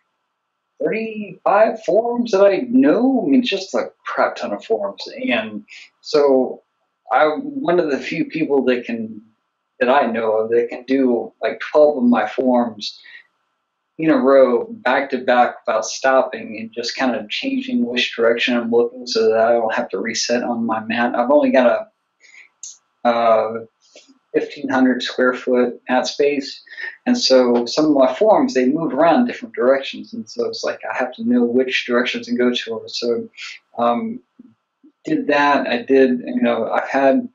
[0.81, 3.23] 35 forms that I know.
[3.25, 5.03] I mean, just a crap ton of forms.
[5.29, 5.63] And
[6.01, 6.61] so
[7.11, 9.21] I'm one of the few people that can,
[9.79, 12.99] that I know of, that can do like 12 of my forms
[13.99, 18.57] in a row, back to back, without stopping and just kind of changing which direction
[18.57, 21.15] I'm looking so that I don't have to reset on my mat.
[21.15, 21.67] I've only got
[23.03, 23.65] a uh,
[24.33, 26.61] 1500 square foot ad space.
[27.05, 30.13] And so some of my forms they move around different directions.
[30.13, 32.81] And so it's like i have to know which directions to go to.
[32.87, 33.29] So
[33.77, 34.19] um,
[35.05, 35.67] did that.
[35.67, 37.27] I did you know i've had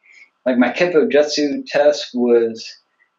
[0.47, 2.67] like my kempo jutsu test was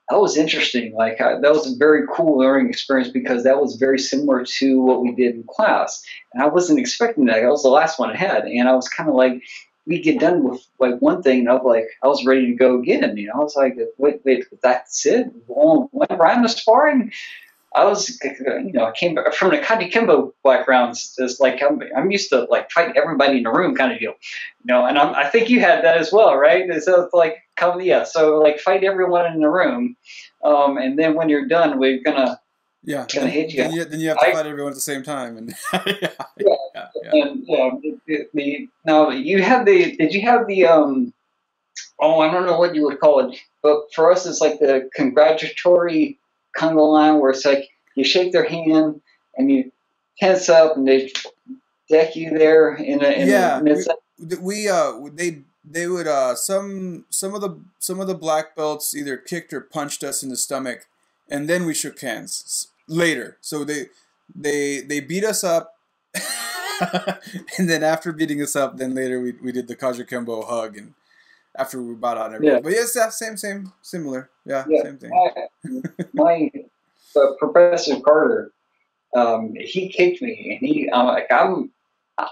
[0.10, 0.94] that was interesting.
[0.96, 4.82] Like I, that was a very cool learning experience because that was very similar to
[4.82, 6.04] what we did in class.
[6.34, 7.42] And i wasn't expecting that.
[7.42, 8.46] That was the last one i had.
[8.46, 9.44] And i was kind of like
[9.90, 12.54] we get done with like one thing, and I was like, I was ready to
[12.54, 13.18] go again.
[13.18, 15.28] You know, I was like, wait, wait, that's it.
[15.48, 17.12] One round of sparring.
[17.76, 21.16] I was, you know, I came from the Kajukenbo backgrounds.
[21.18, 24.14] It's like I'm, I'm used to like fighting everybody in the room kind of deal,
[24.64, 24.86] you know.
[24.86, 26.68] And I'm, I think you had that as well, right?
[26.82, 28.04] So it's like, come, yeah.
[28.04, 29.96] So like fight everyone in the room,
[30.44, 32.40] um, and then when you're done, we're gonna
[32.84, 33.64] Yeah, Gonna hit you.
[33.64, 36.12] Then you, then you have to I- fight everyone at the same time, and yeah,
[36.38, 36.88] Yeah.
[37.04, 37.12] yeah.
[37.14, 37.70] And yeah,
[38.34, 41.14] the, now you have the did you have the um
[42.00, 44.90] oh I don't know what you would call it, but for us it's like the
[44.96, 46.18] congratulatory
[46.58, 49.02] conga line where it's like you shake their hand
[49.38, 49.72] and you
[50.18, 51.12] tense up and they
[51.90, 53.88] deck you there in a in Yeah, a, it's
[54.42, 58.96] we uh they they would uh some some of the some of the black belts
[58.96, 60.88] either kicked or punched us in the stomach
[61.30, 63.38] and then we shook hands later.
[63.42, 63.88] So they
[64.36, 65.76] they they beat us up.
[67.58, 70.94] And then after beating us up then later we, we did the Kajukenbo hug and
[71.58, 72.56] after we bought out and everything.
[72.56, 72.62] Yeah.
[72.62, 74.30] but yes yeah, same same similar.
[74.46, 74.84] Yeah, Yeah.
[74.84, 75.10] same thing.
[75.12, 75.32] My,
[76.14, 76.52] my
[77.16, 78.52] uh, Professor Carter,
[79.16, 81.72] um, he kicked me, and he, I'm like, I'm,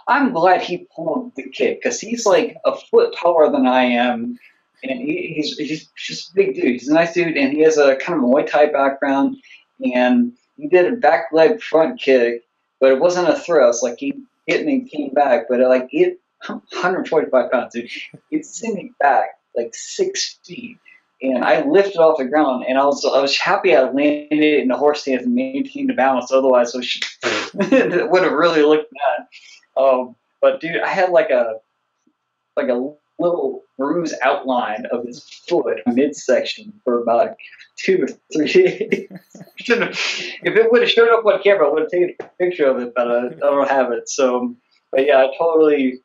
[0.08, 4.38] I'm glad he pulled the kick because he's like a foot taller than I am,
[4.84, 6.66] and he, he's he's just a big dude.
[6.66, 9.38] He's a nice dude, and he has a kind of Muay Thai background,
[9.94, 12.44] and he did a back leg front kick,
[12.80, 13.84] but it wasn't a thrust.
[13.84, 14.14] Like he
[14.46, 17.90] hit me and came back, but it, like it, 145 pounds, dude.
[18.32, 20.78] It sent me back like six feet
[21.22, 24.68] and I lifted off the ground, and I was I was happy I landed in
[24.68, 26.32] the horse stance and maintained the balance.
[26.32, 26.86] Otherwise, it,
[27.72, 29.82] it would have really looked bad.
[29.82, 31.56] Um, but dude, I had like a
[32.56, 37.36] like a little bruise outline of his foot midsection for about
[37.78, 39.08] two or three days.
[39.60, 42.80] if it would have showed up on camera, I would have taken a picture of
[42.80, 44.10] it, but I, I don't have it.
[44.10, 44.56] So,
[44.92, 46.00] but yeah, totally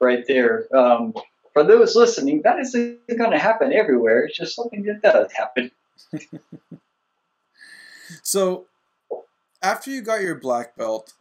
[0.00, 0.66] right there.
[0.76, 1.14] Um,
[1.52, 4.24] for those listening, that isn't going to happen everywhere.
[4.24, 5.70] It's just something that does happen.
[8.22, 8.66] so,
[9.62, 11.14] after you got your black belt,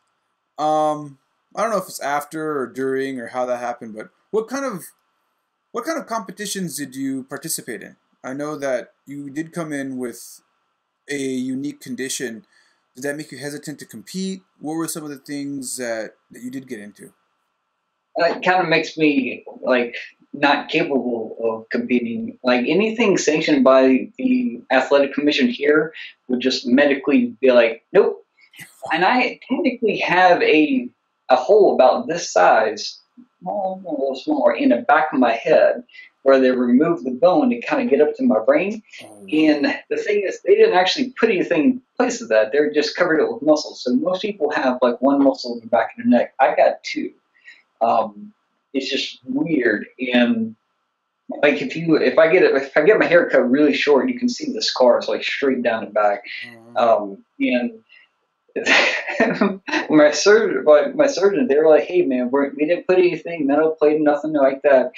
[0.58, 1.20] um,
[1.56, 4.66] I don't know if it's after or during or how that happened, but what kind
[4.66, 4.86] of
[5.74, 7.98] what kind of competitions did you participate in?
[8.24, 10.42] I know that you did come in with
[11.08, 12.46] a unique condition.
[12.96, 14.42] Did that make you hesitant to compete?
[14.60, 17.14] What were some of the things that, that you did get into?
[18.16, 19.96] It kind of makes me like
[20.34, 22.40] not capable of competing.
[22.44, 25.94] Like anything sanctioned by the athletic commission here
[26.28, 28.26] would just medically be like, nope.
[28.92, 30.90] And I technically have a
[31.30, 33.00] a hole about this size,
[33.46, 35.84] a little smaller, in the back of my head
[36.24, 38.82] where they remove the bone to kind of get up to my brain.
[39.04, 39.28] Oh.
[39.32, 42.52] And the thing is, they didn't actually put anything in place of that.
[42.52, 43.84] They're just covered it with muscles.
[43.84, 46.34] So most people have like one muscle in the back of their neck.
[46.40, 47.12] I got two.
[47.82, 48.34] Um,
[48.74, 49.86] it's just weird.
[50.14, 50.56] And
[51.42, 54.10] like if you if I get it if I get my hair cut really short,
[54.10, 56.24] you can see the scars like straight down the back.
[56.48, 56.78] Mm-hmm.
[56.78, 57.84] Um, and
[59.90, 60.64] my surgeon,
[60.96, 64.34] my, surgeon, they were like, "Hey, man, we're, we didn't put anything metal plate, nothing
[64.34, 64.92] like that."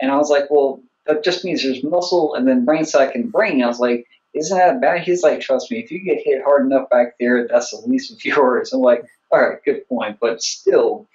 [0.00, 3.32] And I was like, "Well, that just means there's muscle and then brain sac and
[3.32, 6.44] brain." I was like, "Isn't that bad?" He's like, "Trust me, if you get hit
[6.44, 9.88] hard enough back there, that's the least of few hours." I'm like, "All right, good
[9.88, 11.06] point, but still."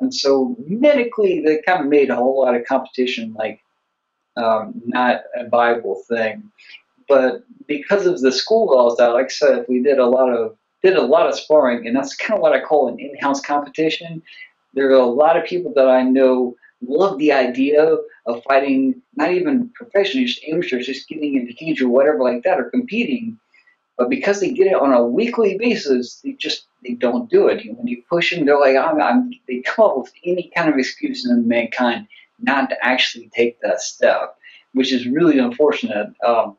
[0.00, 3.60] And so medically, they kind of made a whole lot of competition like
[4.36, 6.50] um, not a viable thing.
[7.08, 10.56] But because of the school laws, that, like I said, we did a lot of
[10.82, 14.22] did a lot of sparring, and that's kind of what I call an in-house competition.
[14.74, 19.32] There are a lot of people that I know love the idea of fighting, not
[19.32, 23.38] even professionally, just amateurs, just getting in into cage or whatever like that, or competing.
[23.96, 27.64] But because they get it on a weekly basis, they just they don't do it.
[27.76, 30.78] When you push them, they're like, I'm, I'm, they come up with any kind of
[30.78, 32.08] excuse in mankind
[32.40, 34.36] not to actually take that step,
[34.72, 36.12] which is really unfortunate.
[36.26, 36.56] Um,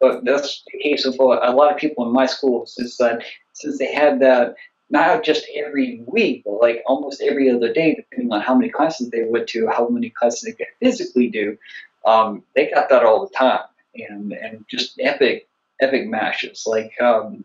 [0.00, 3.78] but that's the case of a lot of people in my school is that since
[3.78, 4.54] they had that
[4.90, 9.10] not just every week, but like almost every other day, depending on how many classes
[9.10, 11.56] they went to, how many classes they could physically do,
[12.04, 13.60] um, they got that all the time,
[13.94, 15.48] and and just epic,
[15.80, 16.64] epic matches.
[16.66, 17.44] Like um,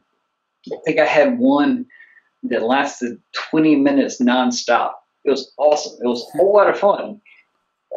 [0.71, 1.85] I think I had one
[2.43, 4.93] that lasted 20 minutes nonstop.
[5.23, 5.97] It was awesome.
[6.03, 7.21] It was a whole lot of fun.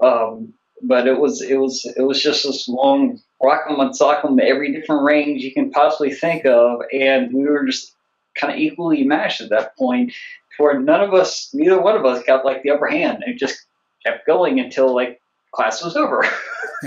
[0.03, 4.73] Um, but it was it was it was just this long rock'em and sock'em every
[4.73, 7.95] different range you can possibly think of, and we were just
[8.35, 10.13] kind of equally matched at that point,
[10.59, 13.23] where none of us, neither one of us, got like the upper hand.
[13.27, 13.67] It just
[14.05, 15.21] kept going until like
[15.53, 16.25] class was over.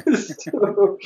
[0.15, 0.97] so,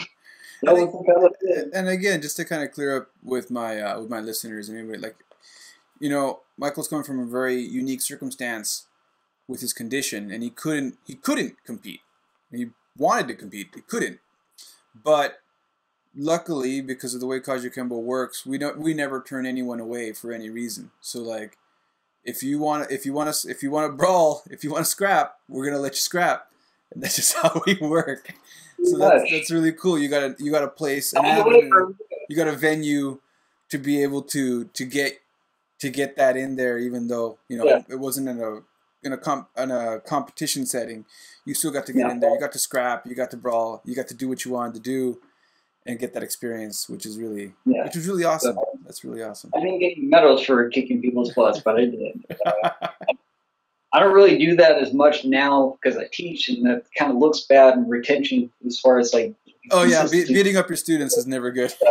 [1.73, 4.77] and again, just to kind of clear up with my uh, with my listeners and
[4.77, 5.15] anybody, like,
[5.99, 8.85] you know, Michael's coming from a very unique circumstance
[9.47, 12.01] with his condition, and he couldn't he couldn't compete.
[12.51, 14.19] He wanted to compete, he couldn't.
[15.03, 15.39] But
[16.15, 20.31] luckily, because of the way Kajukenbo works, we don't we never turn anyone away for
[20.31, 20.91] any reason.
[21.01, 21.57] So like,
[22.23, 24.85] if you want if you want to if you want to brawl, if you want
[24.85, 26.51] to scrap, we're gonna let you scrap,
[26.93, 28.33] and that's just how we work.
[28.83, 29.99] So that's that's really cool.
[29.99, 31.25] You got a you got a place and
[32.29, 33.19] you got a venue
[33.69, 35.19] to be able to to get
[35.79, 37.81] to get that in there, even though you know yeah.
[37.89, 38.61] it wasn't in a
[39.05, 41.05] in a comp in a competition setting,
[41.45, 42.11] you still got to get yeah.
[42.11, 42.31] in there.
[42.31, 43.05] You got to scrap.
[43.05, 43.81] You got to brawl.
[43.85, 45.21] You got to do what you wanted to do,
[45.85, 47.83] and get that experience, which is really yeah.
[47.83, 48.55] which is really awesome.
[48.55, 49.51] So, That's really awesome.
[49.55, 52.25] I didn't get medals for kicking people's butts, but I did.
[52.45, 52.69] Uh,
[53.93, 57.17] I don't really do that as much now because I teach, and that kind of
[57.17, 59.33] looks bad in retention as far as like.
[59.71, 61.73] Oh yeah, be- beating up your students is never good.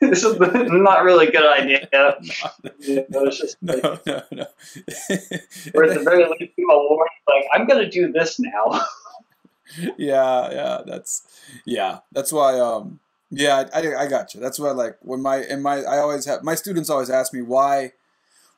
[0.00, 1.88] this is not really a good idea.
[2.78, 4.44] you know, it's just like, no, no, no.
[5.74, 8.80] or at the very least, people warn like, I'm going to do this now.
[9.98, 11.26] yeah, yeah, that's
[11.64, 12.58] yeah, that's why.
[12.58, 14.40] Um, yeah, I, I got you.
[14.40, 17.42] That's why, like, when my and my I always have my students always ask me
[17.42, 17.92] why.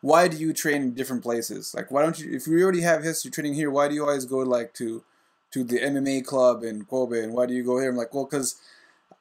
[0.03, 1.74] Why do you train in different places?
[1.74, 2.35] Like, why don't you?
[2.35, 5.05] If we already have history training here, why do you always go like to,
[5.50, 7.22] to the MMA club in Kobe?
[7.22, 7.90] And why do you go here?
[7.90, 8.57] I'm like, well, because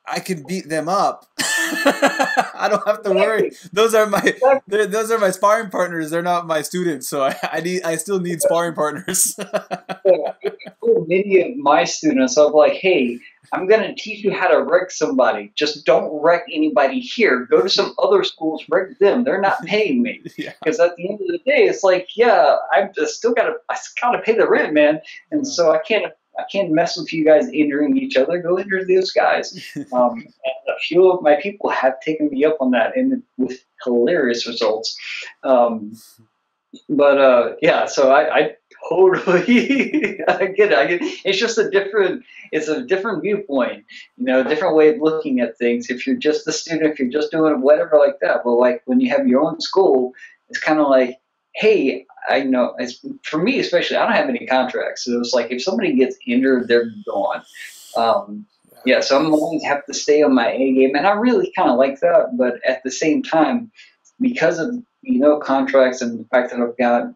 [0.08, 1.26] I can beat them up.
[1.40, 3.52] I don't have to worry.
[3.72, 4.36] Those are my
[4.68, 6.10] those are my sparring partners.
[6.10, 9.38] They're not my students, so I, I need I still need sparring partners.
[10.84, 13.20] Many of my students, I'm like, hey,
[13.52, 15.52] I'm going to teach you how to wreck somebody.
[15.56, 17.46] Just don't wreck anybody here.
[17.46, 19.24] Go to some other schools, wreck them.
[19.24, 20.22] They're not paying me.
[20.38, 20.54] Yeah.
[20.64, 23.54] Because at the end of the day, it's like, yeah, I've just still got to,
[23.70, 25.02] I got to pay the rent, man.
[25.32, 28.40] And so I can't, I can't mess with you guys injuring each other.
[28.40, 29.58] Go injure those guys.
[29.94, 33.64] Um, and a few of my people have taken me up on that, and with
[33.84, 34.98] hilarious results.
[35.44, 35.94] Um,
[36.88, 38.56] but uh, yeah, so I, I
[38.90, 40.78] totally I get it.
[40.78, 42.24] I get It's just a different.
[42.52, 43.86] It's a different viewpoint.
[44.18, 45.90] You know, a different way of looking at things.
[45.90, 48.42] If you're just a student, if you're just doing whatever like that.
[48.44, 50.14] But like when you have your own school,
[50.50, 51.18] it's kind of like,
[51.56, 52.76] hey, I know.
[53.24, 56.68] For me, especially, I don't have any contracts, so it's like if somebody gets injured,
[56.68, 57.44] they're gone.
[57.96, 58.46] Um,
[58.86, 61.70] yeah, so I'm always have to stay on my A game, and I really kind
[61.70, 62.38] of like that.
[62.38, 63.72] But at the same time,
[64.20, 67.14] because of you know contracts and the fact that I've got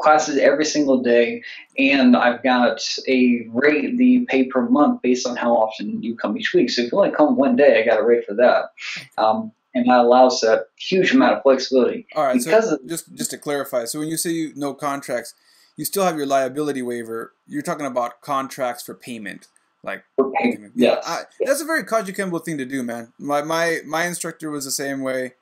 [0.00, 1.42] classes every single day,
[1.78, 6.36] and I've got a rate you pay per month based on how often you come
[6.36, 6.70] each week.
[6.70, 8.70] So if you only come one day, I got a rate for that,
[9.18, 12.06] um, and that allows that huge amount of flexibility.
[12.14, 12.38] All right.
[12.42, 15.34] Because So just just to clarify, so when you say you no contracts,
[15.76, 17.32] you still have your liability waiver.
[17.46, 19.48] You're talking about contracts for payment,
[19.82, 21.04] like For pay- Yeah, yes.
[21.06, 23.12] I, that's a very Kajukenbo thing to do, man.
[23.18, 25.34] My my my instructor was the same way.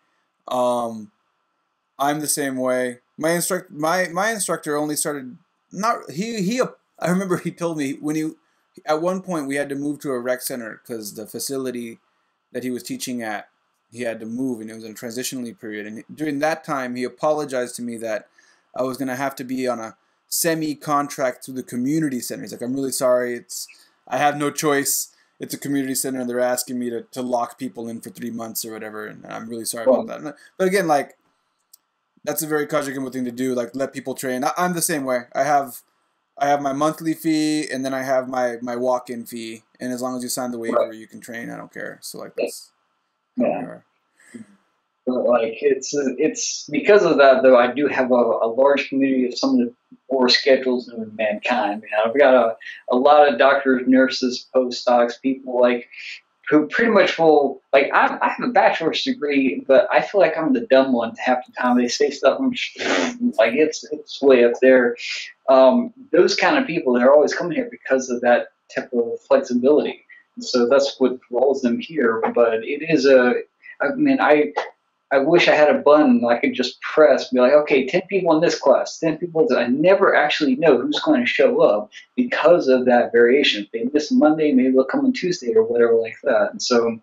[0.49, 1.11] Um,
[1.99, 3.01] I'm the same way.
[3.18, 5.37] My instruct my my instructor only started
[5.72, 6.62] not he he.
[6.99, 8.31] I remember he told me when he
[8.87, 11.99] at one point we had to move to a rec center because the facility
[12.53, 13.49] that he was teaching at
[13.93, 16.95] he had to move and it was in a transitionally period and during that time
[16.97, 18.28] he apologized to me that
[18.76, 19.97] I was gonna have to be on a
[20.28, 22.43] semi contract through the community center.
[22.43, 23.34] He's like, I'm really sorry.
[23.34, 23.66] It's
[24.07, 25.09] I have no choice.
[25.41, 28.30] It's a community center, and they're asking me to, to lock people in for three
[28.30, 30.36] months or whatever, and I'm really sorry about that.
[30.59, 31.16] But again, like
[32.24, 33.55] that's a very Kajukenbo thing to do.
[33.55, 34.45] Like let people train.
[34.45, 35.22] I, I'm the same way.
[35.34, 35.80] I have
[36.38, 39.93] I have my monthly fee, and then I have my my walk in fee, and
[39.93, 40.95] as long as you sign the waiver, Right.
[40.95, 41.51] you can train.
[41.51, 41.99] I don't care.
[42.03, 42.69] So like that's
[43.41, 43.78] Yeah.
[45.07, 49.26] But like it's it's because of that though I do have a, a large community
[49.26, 49.74] of some of the
[50.11, 51.82] poor schedules of mankind.
[51.82, 52.57] Man, I've got a,
[52.91, 55.88] a lot of doctors, nurses, postdocs, people like
[56.49, 60.36] who pretty much will like I, I have a bachelor's degree, but I feel like
[60.36, 61.78] I'm the dumb one half the time.
[61.78, 62.78] They say stuff I'm just,
[63.38, 64.97] like it's it's way up there.
[65.49, 70.05] Um, those kind of people they're always coming here because of that type of flexibility.
[70.43, 72.22] So that's what draws them here.
[72.34, 73.34] But it is a
[73.80, 74.53] I mean I
[75.12, 78.32] I wish I had a button I could just press, be like, okay, 10 people
[78.34, 79.47] in this class, 10 people.
[79.47, 83.64] this-" I never actually know who's going to show up because of that variation.
[83.64, 86.51] If they miss Monday, maybe they'll come on Tuesday or whatever like that.
[86.53, 87.01] And so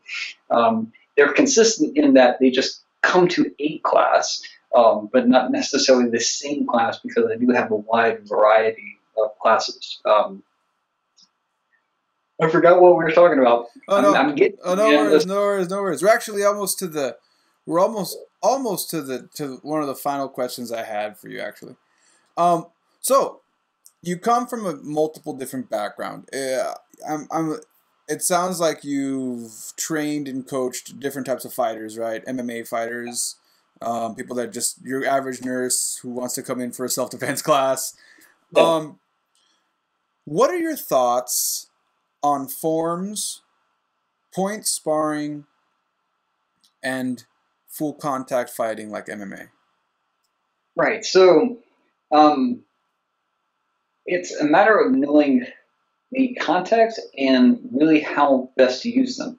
[0.49, 4.41] um, they're consistent in that they just come to a class,
[4.73, 9.37] um, but not necessarily the same class because I do have a wide variety of
[9.39, 9.99] classes.
[10.05, 10.43] Um,
[12.39, 13.67] I forgot what we were talking about.
[13.87, 14.15] Oh I'm, no!
[14.15, 16.03] I'm getting Oh no yeah, worries, no worries, no worries.
[16.03, 17.17] We're actually almost to the,
[17.65, 21.39] we're almost almost to the to one of the final questions I had for you
[21.39, 21.75] actually.
[22.37, 22.67] Um,
[23.01, 23.41] so
[24.01, 26.29] you come from a multiple different background.
[26.33, 26.73] Uh,
[27.07, 27.59] I'm I'm.
[28.07, 32.25] It sounds like you've trained and coached different types of fighters, right?
[32.25, 33.35] MMA fighters,
[33.81, 37.09] um, people that just your average nurse who wants to come in for a self
[37.09, 37.95] defense class.
[38.55, 38.99] Um,
[40.23, 41.67] what are your thoughts
[42.23, 43.41] on forms,
[44.33, 45.45] point sparring,
[46.83, 47.25] and
[47.67, 49.49] full contact fighting like MMA?
[50.75, 51.03] Right.
[51.03, 51.57] So,
[52.11, 52.63] um,
[54.05, 55.45] it's a matter of knowing
[56.11, 59.37] the context and really how best to use them.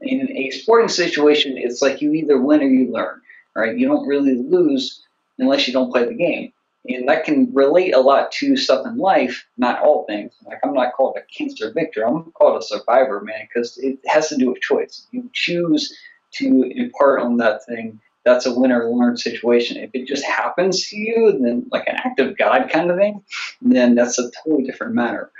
[0.00, 3.20] In a sporting situation, it's like you either win or you learn.
[3.54, 3.76] Right?
[3.76, 5.02] You don't really lose
[5.38, 6.52] unless you don't play the game.
[6.88, 10.32] And that can relate a lot to stuff in life, not all things.
[10.46, 14.28] Like, I'm not called a cancer victor, I'm called a survivor, man, because it has
[14.30, 15.06] to do with choice.
[15.10, 15.94] You choose
[16.32, 19.78] to impart on that thing that's a win or learn situation.
[19.78, 23.22] If it just happens to you, then like an act of God kind of thing,
[23.62, 25.30] then that's a totally different matter.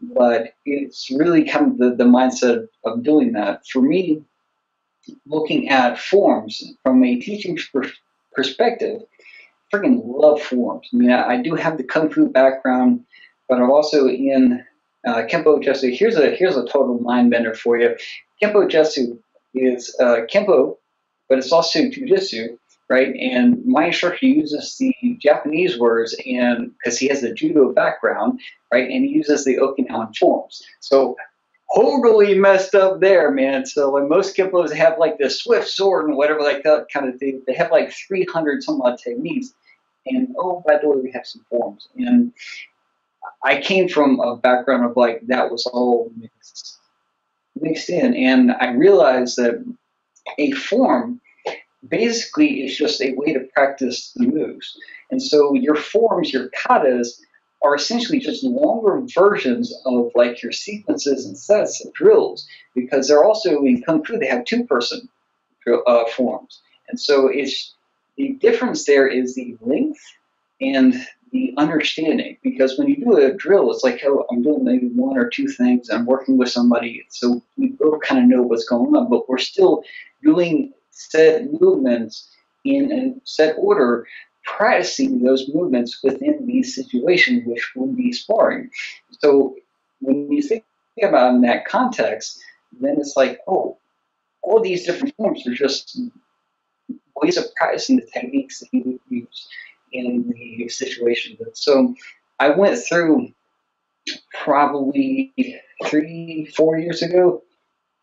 [0.00, 3.66] But it's really kind of the, the mindset of doing that.
[3.66, 4.22] For me,
[5.26, 7.90] looking at forms from a teaching per-
[8.32, 9.02] perspective,
[9.72, 10.88] freaking love forms.
[10.92, 13.04] I mean, I, I do have the kung fu background,
[13.48, 14.64] but I'm also in
[15.06, 15.96] uh, Kempo Jutsu.
[15.96, 17.96] Here's a here's a total mind bender for you.
[18.42, 19.18] Kempo Jutsu
[19.54, 20.76] is uh, Kempo
[21.28, 22.58] but it's also jujitsu,
[22.88, 23.14] right?
[23.16, 28.40] And my instructor uses the Japanese words, and because he has a judo background,
[28.72, 30.62] right, and he uses the Okinawan forms.
[30.80, 31.16] So
[31.76, 33.66] totally messed up there, man.
[33.66, 37.18] So like most kempos have like the swift sword and whatever like that kind of
[37.20, 37.42] thing.
[37.46, 39.52] They have like 300 some odd techniques,
[40.10, 41.88] and oh, by the way, we have some forms.
[41.96, 42.32] And
[43.42, 46.78] I came from a background of like that was all mixed
[47.60, 49.64] mixed in, and I realized that
[50.38, 51.20] a form
[51.88, 54.76] basically is just a way to practice the moves.
[55.10, 57.20] And so your forms, your katas,
[57.62, 63.24] are essentially just longer versions of like your sequences and sets of drills because they're
[63.24, 65.08] also in kung fu they have two person
[65.86, 67.74] uh, forms and so it's
[68.18, 70.00] the difference there is the length
[70.60, 70.94] and
[71.32, 75.16] the understanding because when you do a drill it's like oh i'm doing maybe one
[75.16, 78.94] or two things i'm working with somebody so we both kind of know what's going
[78.94, 79.82] on but we're still
[80.22, 82.28] doing set movements
[82.64, 84.06] in a set order
[84.56, 88.70] practicing those movements within these situations, which would be sparring.
[89.20, 89.56] So
[90.00, 90.64] when you think
[91.02, 92.40] about in that context,
[92.80, 93.76] then it's like, oh,
[94.42, 96.00] all these different forms are just
[97.22, 99.48] ways of practicing the techniques that you would use
[99.92, 101.36] in the situation.
[101.54, 101.94] So
[102.38, 103.32] I went through
[104.42, 105.32] probably
[105.86, 107.42] three, four years ago,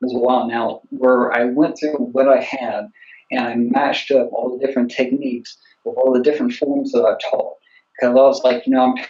[0.02, 2.90] it was a while now, where I went through what I had
[3.32, 7.20] and I matched up all the different techniques with all the different forms that I've
[7.32, 7.56] taught.
[7.94, 9.06] Because I was like, you know, I'm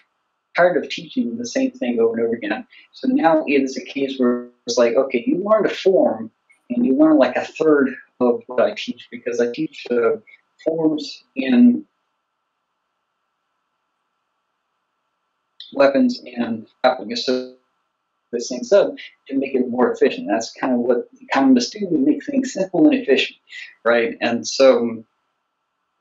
[0.56, 2.66] tired of teaching the same thing over and over again.
[2.94, 6.32] So now it is a case where it's like, okay, you learned a form
[6.70, 10.18] and you learn like a third of what I teach because I teach uh,
[10.64, 11.86] forms in
[15.74, 17.16] weapons and grappling.
[17.16, 17.56] So
[18.32, 18.96] this thing so
[19.28, 20.28] to make it more efficient.
[20.30, 21.88] That's kind of what economists do.
[21.90, 23.38] We make things simple and efficient,
[23.84, 24.18] right?
[24.22, 25.04] And so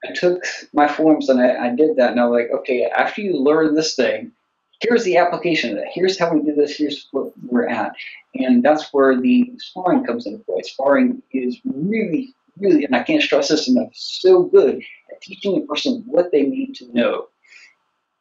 [0.04, 0.42] I took
[0.72, 3.74] my forms and I, I did that, and I was like, okay, after you learn
[3.74, 4.32] this thing,
[4.80, 5.88] here's the application of that.
[5.92, 6.76] Here's how we do this.
[6.76, 7.94] Here's what we're at,
[8.34, 10.62] and that's where the sparring comes into play.
[10.62, 15.66] Sparring is really, really, and I can't stress this enough, so good at teaching a
[15.66, 17.28] person what they need to know.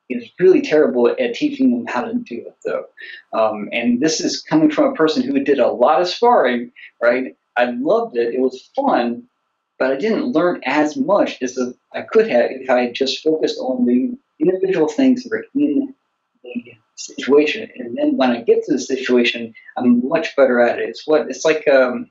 [0.09, 2.85] Is really terrible at teaching them how to do it, though.
[3.31, 7.35] Um, and this is coming from a person who did a lot of sparring, right?
[7.55, 8.35] I loved it.
[8.35, 9.23] It was fun,
[9.79, 11.57] but I didn't learn as much as
[11.93, 15.95] I could have if I had just focused on the individual things that are in
[16.43, 17.69] the situation.
[17.75, 20.89] And then when I get to the situation, I'm much better at it.
[20.89, 22.09] It's what it's like um,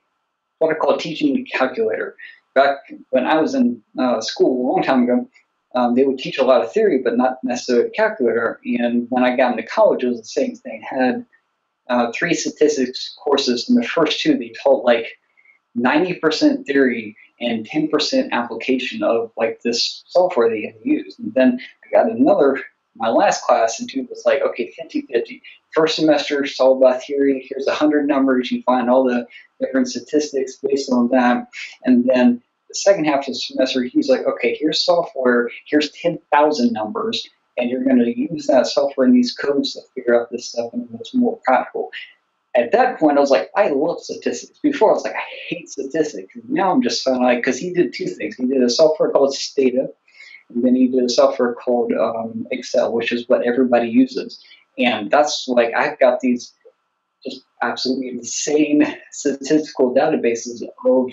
[0.58, 2.16] what I call teaching the calculator.
[2.54, 2.78] Back
[3.10, 5.28] when I was in uh, school a long time ago,
[5.74, 8.60] um, they would teach a lot of theory, but not necessarily calculator.
[8.64, 10.82] And when I got into college, it was the same thing.
[10.90, 11.26] I had
[11.88, 15.06] uh, three statistics courses, and the first two they taught like
[15.76, 21.18] 90% theory and 10% application of like this software they have used.
[21.18, 22.62] And then I got another,
[22.94, 25.42] my last class into was like, okay, 50 50.
[25.74, 27.46] First semester, all about theory.
[27.48, 28.50] Here's 100 numbers.
[28.50, 29.26] You find all the
[29.60, 31.48] different statistics based on that.
[31.84, 35.50] And then the second half of the semester, he's like, okay, here's software.
[35.66, 37.26] Here's 10,000 numbers.
[37.56, 40.72] And you're going to use that software and these codes to figure out this stuff
[40.72, 41.90] and it's more practical
[42.54, 44.58] at that point, I was like, I love statistics.
[44.58, 46.34] Before, I was like, I hate statistics.
[46.48, 48.36] Now I'm just kind of like, because he did two things.
[48.36, 49.92] He did a software called Stata, and
[50.54, 54.42] then he did a software called um, Excel, which is what everybody uses.
[54.78, 56.52] And that's like, I've got these
[57.24, 61.10] just absolutely insane statistical databases of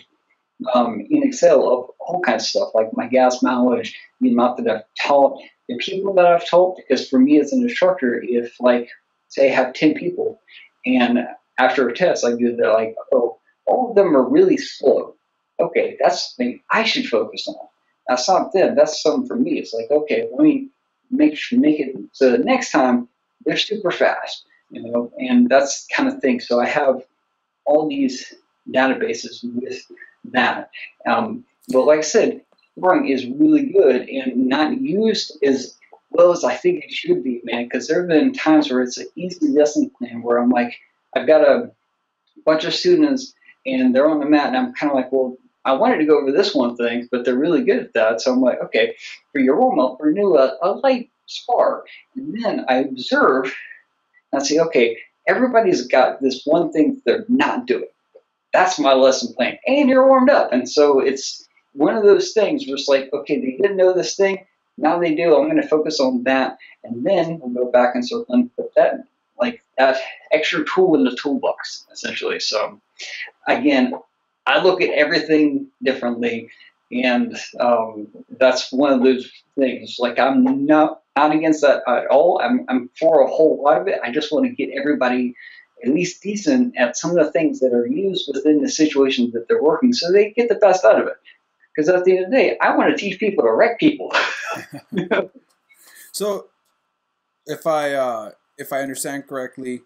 [0.74, 4.70] um, in Excel of all kinds of stuff, like my gas mileage, the amount that
[4.70, 6.78] I've taught, the people that I've taught.
[6.78, 8.90] Because for me as an instructor, if like,
[9.30, 10.42] say I have 10 people,
[10.86, 11.20] and
[11.58, 15.16] after a test, I do they're like, oh, all of them are really slow.
[15.60, 17.69] Okay, that's the thing I should focus on.
[18.10, 18.76] That's not them.
[18.76, 19.60] That's something for me.
[19.60, 20.70] It's like, okay, let me
[21.12, 23.08] make make it so the next time
[23.46, 26.40] they're super fast, you know, and that's kind of thing.
[26.40, 27.04] So I have
[27.66, 28.34] all these
[28.70, 29.80] databases with
[30.32, 30.72] that.
[31.08, 32.42] Um, but like I said,
[32.78, 35.78] sparring is really good and not used as
[36.10, 38.98] well as I think it should be, man, because there have been times where it's
[38.98, 40.76] an easy lesson plan where I'm like,
[41.16, 41.72] I've got a
[42.44, 43.36] bunch of students
[43.66, 46.20] and they're on the mat, and I'm kind of like, well, I wanted to go
[46.20, 48.22] over this one thing, but they're really good at that.
[48.22, 48.96] So I'm like, okay,
[49.32, 51.84] for your warm up, renew a, a light spar.
[52.16, 53.54] And then I observe
[54.32, 54.98] and I say, okay,
[55.28, 57.90] everybody's got this one thing they're not doing.
[58.54, 59.58] That's my lesson plan.
[59.68, 60.52] And you're warmed up.
[60.52, 64.16] And so it's one of those things where it's like, okay, they didn't know this
[64.16, 64.46] thing.
[64.78, 65.36] Now they do.
[65.36, 68.74] I'm going to focus on that, and then we'll go back and circle and put
[68.76, 69.04] that
[69.38, 69.98] like that
[70.32, 72.40] extra tool in the toolbox, essentially.
[72.40, 72.80] So
[73.48, 73.94] again,
[74.50, 76.50] I look at everything differently,
[76.92, 78.08] and um,
[78.40, 79.98] that's one of those things.
[80.00, 82.42] Like I'm not not against that at all.
[82.44, 84.00] I'm I'm for a whole lot of it.
[84.04, 85.36] I just want to get everybody
[85.86, 89.48] at least decent at some of the things that are used within the situations that
[89.48, 91.18] they're working, so they get the best out of it.
[91.76, 94.12] Because at the end of the day, I want to teach people to wreck people.
[96.12, 96.48] so,
[97.46, 99.84] if I uh, if I understand correctly,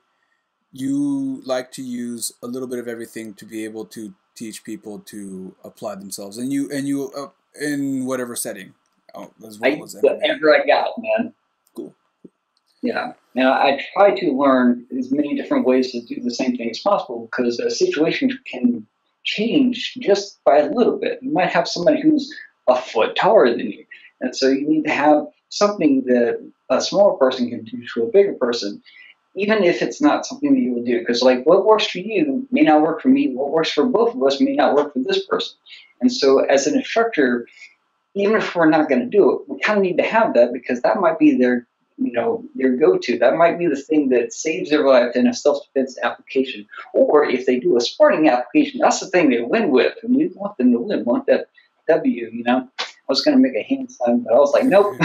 [0.71, 4.99] you like to use a little bit of everything to be able to teach people
[4.99, 7.27] to apply themselves, and you and you uh,
[7.61, 8.73] in whatever setting,
[9.15, 11.33] oh, as well I, as whatever I got, man.
[11.75, 11.93] Cool.
[12.81, 16.69] Yeah, Now I try to learn as many different ways to do the same thing
[16.69, 18.85] as possible because a situation can
[19.23, 21.19] change just by a little bit.
[21.21, 22.33] You might have somebody who's
[22.67, 23.85] a foot taller than you,
[24.21, 28.11] and so you need to have something that a smaller person can do to a
[28.11, 28.81] bigger person
[29.35, 32.47] even if it's not something that you will do, because like what works for you
[32.51, 34.99] may not work for me, what works for both of us may not work for
[34.99, 35.55] this person.
[36.01, 37.47] And so as an instructor,
[38.13, 40.53] even if we're not going to do it, we kind of need to have that
[40.53, 41.65] because that might be their,
[41.97, 43.17] you know, their go-to.
[43.17, 46.67] That might be the thing that saves their life in a self-defense application.
[46.93, 50.27] Or if they do a sporting application, that's the thing they win with, and we
[50.35, 51.47] want them to win, we want that
[51.87, 52.69] W, you know.
[52.79, 54.95] I was going to make a hand sign, but I was like, nope.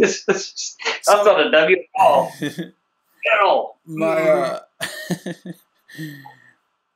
[0.00, 0.76] that's
[1.06, 2.32] not a W at all.
[3.26, 3.74] No.
[3.86, 4.60] My uh,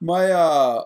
[0.00, 0.84] my uh,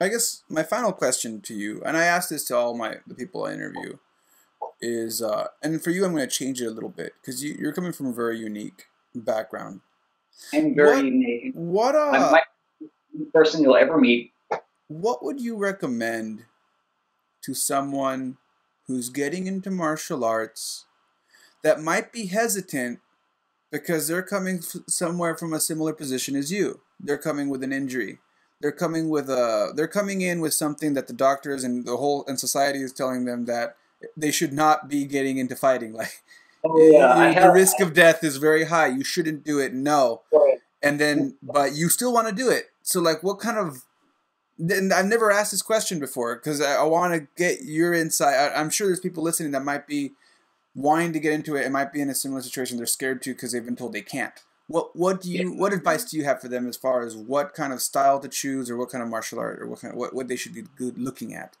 [0.00, 3.14] I guess my final question to you, and I ask this to all my the
[3.14, 3.98] people I interview,
[4.80, 7.56] is uh, and for you, I'm going to change it a little bit because you,
[7.58, 9.80] you're coming from a very unique background.
[10.52, 11.52] I'm very what, unique.
[11.54, 12.42] What uh, I'm my
[13.32, 14.32] person you'll ever meet.
[14.88, 16.44] What would you recommend
[17.42, 18.36] to someone
[18.86, 20.84] who's getting into martial arts
[21.62, 23.00] that might be hesitant
[23.70, 26.80] because they're coming f- somewhere from a similar position as you.
[27.00, 28.18] They're coming with an injury.
[28.60, 29.72] They're coming with a.
[29.74, 33.24] They're coming in with something that the doctors and the whole and society is telling
[33.24, 33.76] them that
[34.16, 35.92] they should not be getting into fighting.
[35.96, 36.22] Like,
[36.64, 38.88] oh, yeah, the have, risk of death is very high.
[38.88, 39.72] You shouldn't do it.
[39.72, 40.22] No.
[40.32, 40.58] Right.
[40.82, 42.70] And then, but you still want to do it.
[42.82, 43.84] So, like, what kind of
[44.58, 48.34] and I've never asked this question before because I, I want to get your insight.
[48.34, 50.12] I, am sure there's people listening that might be
[50.76, 53.32] wanting to get into it and might be in a similar situation they're scared to
[53.32, 54.42] because they've been told they can't.
[54.68, 57.54] What what do you what advice do you have for them as far as what
[57.54, 59.98] kind of style to choose or what kind of martial art or what kind of,
[59.98, 61.56] what, what they should be good looking at?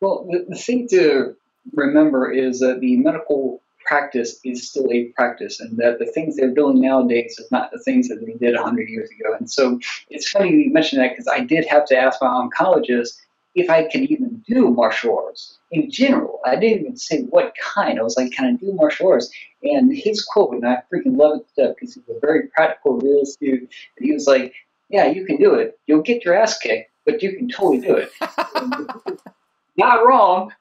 [0.00, 1.36] Well, the, the thing to
[1.72, 6.54] remember is that the medical practice is still a practice, and that the things they're
[6.54, 9.36] doing nowadays is not the things that they did 100 years ago.
[9.38, 9.78] And so
[10.10, 13.20] it's funny you mention that because I did have to ask my oncologist
[13.54, 16.40] if I could even do martial arts in general.
[16.44, 17.98] I didn't even say what kind.
[17.98, 19.30] I was like, can I do martial arts?
[19.62, 23.60] And his quote, and I freaking love it because he's a very practical, realist dude.
[23.60, 24.54] And he was like,
[24.90, 25.78] yeah, you can do it.
[25.86, 28.12] You'll get your ass kicked, but you can totally do it.
[29.76, 30.52] Not wrong.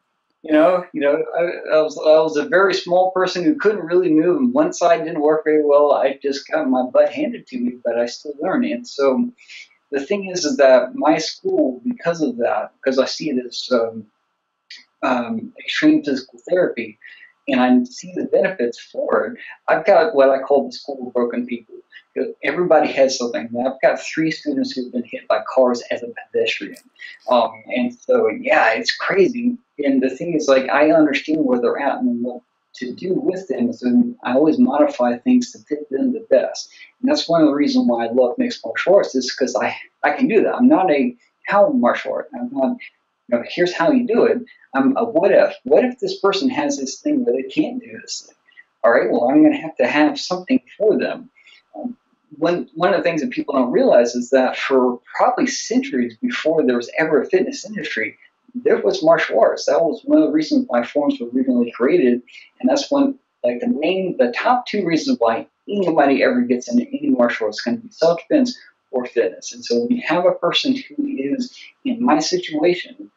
[0.43, 3.85] You know, you know, I, I, was I was a very small person who couldn't
[3.85, 5.91] really move, and one side didn't work very well.
[5.91, 8.65] I just got my butt handed to me, but I still learned.
[8.65, 9.29] And so,
[9.91, 13.69] the thing is, is that my school, because of that, because I see it as
[13.71, 14.07] um,
[15.03, 16.97] um, extreme physical therapy,
[17.47, 19.39] and I see the benefits for it.
[19.67, 21.75] I've got what I call the school of broken people.
[22.43, 23.49] Everybody has something.
[23.65, 26.83] I've got three students who've been hit by cars as a pedestrian,
[27.29, 29.57] um, and so yeah, it's crazy.
[29.79, 32.41] And the thing is, like, I understand where they're at and what
[32.73, 33.73] to do with them.
[33.73, 36.69] So I always modify things to fit them the best.
[37.01, 39.75] And that's one of the reasons why I love mixed martial arts is because I,
[40.03, 40.55] I can do that.
[40.55, 41.15] I'm not a
[41.47, 42.29] how martial art.
[42.33, 42.77] I'm not,
[43.31, 44.39] know, here's how you do it.
[44.73, 45.55] A what if.
[45.63, 48.35] What if this person has this thing where they can't do this thing?
[48.83, 51.29] All right, well, I'm going to have to have something for them.
[51.75, 51.97] Um,
[52.37, 56.65] one, one of the things that people don't realize is that for probably centuries before
[56.65, 58.17] there was ever a fitness industry,
[58.55, 59.65] there was martial arts.
[59.65, 62.21] That was one of the reasons why forms were originally created,
[62.59, 66.87] and that's one like the main, the top two reasons why anybody ever gets into
[66.87, 68.57] any martial arts going to be self-defense
[68.91, 69.53] or fitness.
[69.53, 73.09] And so when you have a person who is in my situation,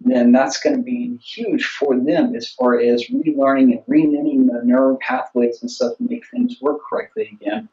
[0.00, 4.62] then that's going to be huge for them as far as relearning and reknitting the
[4.64, 7.68] neural pathways and stuff to make things work correctly again.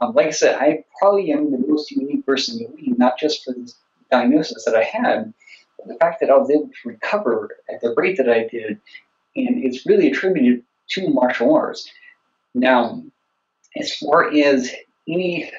[0.00, 3.44] Um, like I said, I probably am the most unique person to lead, not just
[3.44, 3.76] for this
[4.10, 5.32] diagnosis that I had,
[5.78, 8.80] but the fact that I was able to recover at the rate that I did,
[9.34, 11.90] and it's really attributed to martial arts.
[12.54, 13.02] Now,
[13.76, 14.70] as far as
[15.08, 15.50] any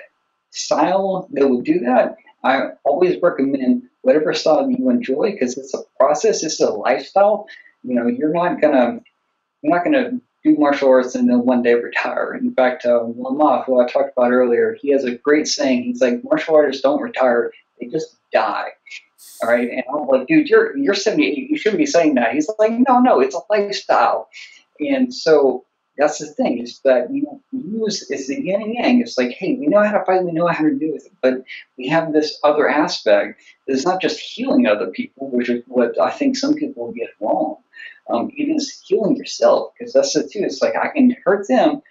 [0.52, 5.80] style that would do that, I always recommend whatever style you enjoy because it's a
[5.98, 7.48] process, it's a lifestyle.
[7.82, 9.00] You know, you're not gonna
[9.62, 10.12] you're not gonna
[10.44, 12.36] do martial arts and then one day retire.
[12.36, 15.84] In fact, uh, who I talked about earlier, he has a great saying.
[15.84, 18.70] He's like, martial artists don't retire; they just die.
[19.42, 21.50] All right, and I'm like, dude, you're you're 78.
[21.50, 22.34] You shouldn't be saying that.
[22.34, 24.30] He's like, no, no, it's a lifestyle.
[24.80, 25.66] And so
[25.98, 29.02] that's the thing is that you use it's the yin and yang.
[29.02, 31.44] It's like, hey, we know how to fight, we know how to do it, but
[31.78, 33.42] we have this other aspect.
[33.68, 37.58] It's not just healing other people, which is what I think some people get wrong.
[38.10, 40.42] Um, it is healing yourself because that's the too.
[40.44, 41.82] It's like I can hurt them,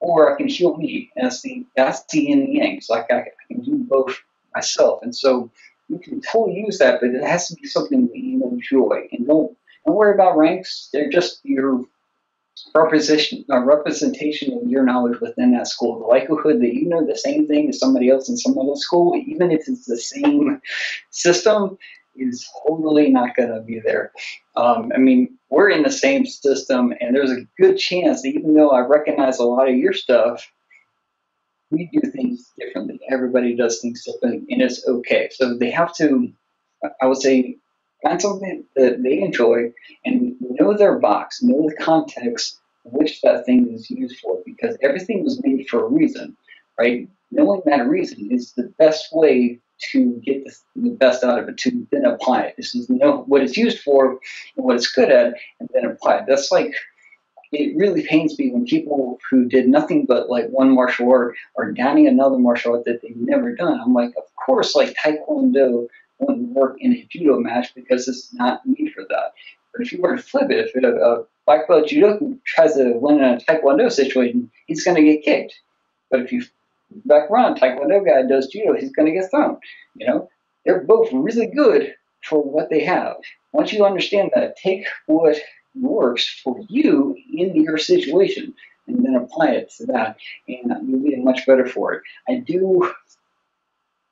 [0.00, 1.10] or I can heal me.
[1.14, 2.76] And that's the that's the yin and yang.
[2.76, 4.18] It's like I, I can do both
[4.54, 5.50] myself, and so
[5.88, 9.08] you can totally use that, but it has to be something that you enjoy.
[9.12, 9.56] And don't
[9.86, 11.84] don't worry about ranks; they're just your
[12.74, 15.98] representation a representation of your knowledge within that school.
[15.98, 19.14] The likelihood that you know the same thing as somebody else in some other school,
[19.26, 20.60] even if it's the same
[21.10, 21.78] system,
[22.16, 24.12] is totally not going to be there.
[24.56, 28.54] Um, I mean, we're in the same system, and there's a good chance that even
[28.54, 30.50] though I recognize a lot of your stuff,
[31.70, 33.00] we do things differently.
[33.10, 35.28] Everybody does things differently, and it's okay.
[35.32, 36.32] So they have to,
[37.00, 37.58] I would say,
[38.02, 39.72] find something that they enjoy
[40.04, 40.36] and
[40.66, 45.42] know their box, know the context which that thing is used for, because everything was
[45.42, 46.36] made for a reason,
[46.78, 47.08] right?
[47.30, 49.58] Knowing that reason is the best way
[49.90, 52.54] to get the, the best out of it, to then apply it.
[52.56, 56.18] This is know what it's used for and what it's good at, and then apply
[56.18, 56.24] it.
[56.28, 56.74] That's like
[57.52, 61.72] it really pains me when people who did nothing but like one martial art are
[61.72, 63.80] downing another martial art that they've never done.
[63.80, 65.88] I'm like, of course, like Taekwondo
[66.18, 69.32] wouldn't work in a judo match because it's not made for that.
[69.76, 72.92] But if you were to flip it, if a, a black belt judo tries to
[72.94, 75.60] win in a Taekwondo situation, he's going to get kicked.
[76.10, 76.44] But if you
[77.04, 79.58] back around, Taekwondo guy does judo, he's going to get thrown.
[79.96, 80.30] You know,
[80.64, 83.16] they're both really good for what they have.
[83.52, 85.36] Once you understand that, take what
[85.74, 88.54] works for you in your situation
[88.86, 90.16] and then apply it to that,
[90.48, 92.02] and you'll be much better for it.
[92.28, 92.92] I do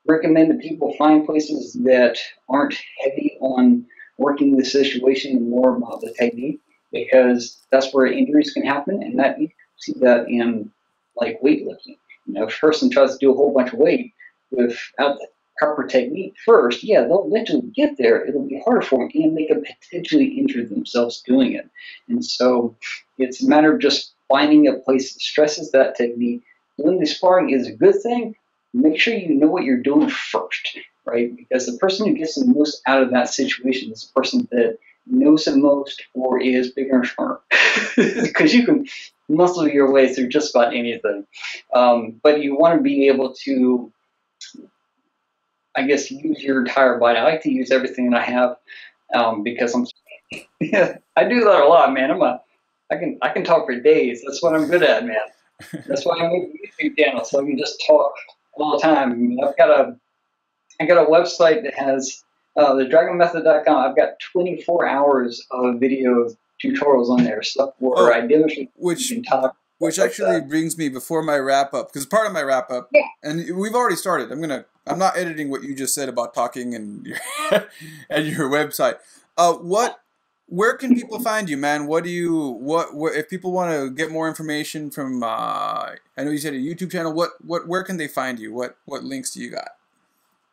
[0.05, 2.17] recommend that people find places that
[2.49, 3.85] aren't heavy on
[4.17, 6.59] working the situation more about the technique
[6.91, 10.71] because that's where injuries can happen, and that you see that in
[11.15, 11.97] like weightlifting.
[12.25, 14.13] You know, if a person tries to do a whole bunch of weight
[14.51, 18.25] without the proper technique first, yeah, they'll eventually get there.
[18.25, 21.69] It'll be harder for them, and they could potentially injure themselves doing it.
[22.07, 22.75] And so,
[23.17, 26.43] it's a matter of just finding a place that stresses that technique.
[26.77, 28.35] Doing the sparring is a good thing.
[28.73, 31.35] Make sure you know what you're doing first, right?
[31.35, 34.77] Because the person who gets the most out of that situation is the person that
[35.07, 37.39] knows the most or is bigger and stronger.
[37.95, 38.87] Because you can
[39.29, 41.25] muscle your way through just about anything.
[41.73, 43.91] Um, but you want to be able to,
[45.75, 47.17] I guess, use your entire body.
[47.17, 48.57] I like to use everything that I have
[49.13, 49.85] um, because I'm.
[50.59, 52.11] Yeah, I do that a lot, man.
[52.11, 52.41] I'm a.
[52.91, 54.21] I can I can talk for days.
[54.25, 55.17] That's what I'm good at, man.
[55.87, 58.13] That's why I made a YouTube channel so I can just talk
[58.53, 59.11] all the time.
[59.11, 59.97] I mean, I've got a
[60.79, 62.23] I got a website that has
[62.57, 63.89] uh, the dragonmethod.com.
[63.89, 66.29] I've got 24 hours of video
[66.63, 69.55] tutorials on there, stuff where Oh, I demonstrate which- and talk.
[69.77, 70.47] Which actually that.
[70.47, 73.01] brings me before my wrap up, because part of my wrap up, Yeah.
[73.23, 74.31] and we've already started.
[74.31, 77.17] I'm gonna, I'm not editing what you just said about talking and your,
[78.09, 78.95] and your website.
[79.37, 79.99] Uh, what,
[80.47, 81.87] where can people find you, man?
[81.87, 85.21] What do you, what, what if people want to get more information from?
[85.21, 85.27] Uh,
[86.17, 87.11] I know you said a YouTube channel.
[87.11, 88.53] What, what, where can they find you?
[88.53, 89.71] What, what links do you got?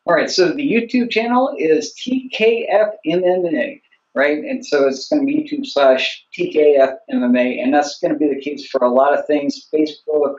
[0.05, 3.81] All right, so the YouTube channel is TKF MMA,
[4.17, 4.39] right?
[4.39, 8.27] And so it's going to be YouTube slash TKF MMA, and that's going to be
[8.29, 10.35] the case for a lot of things Facebook,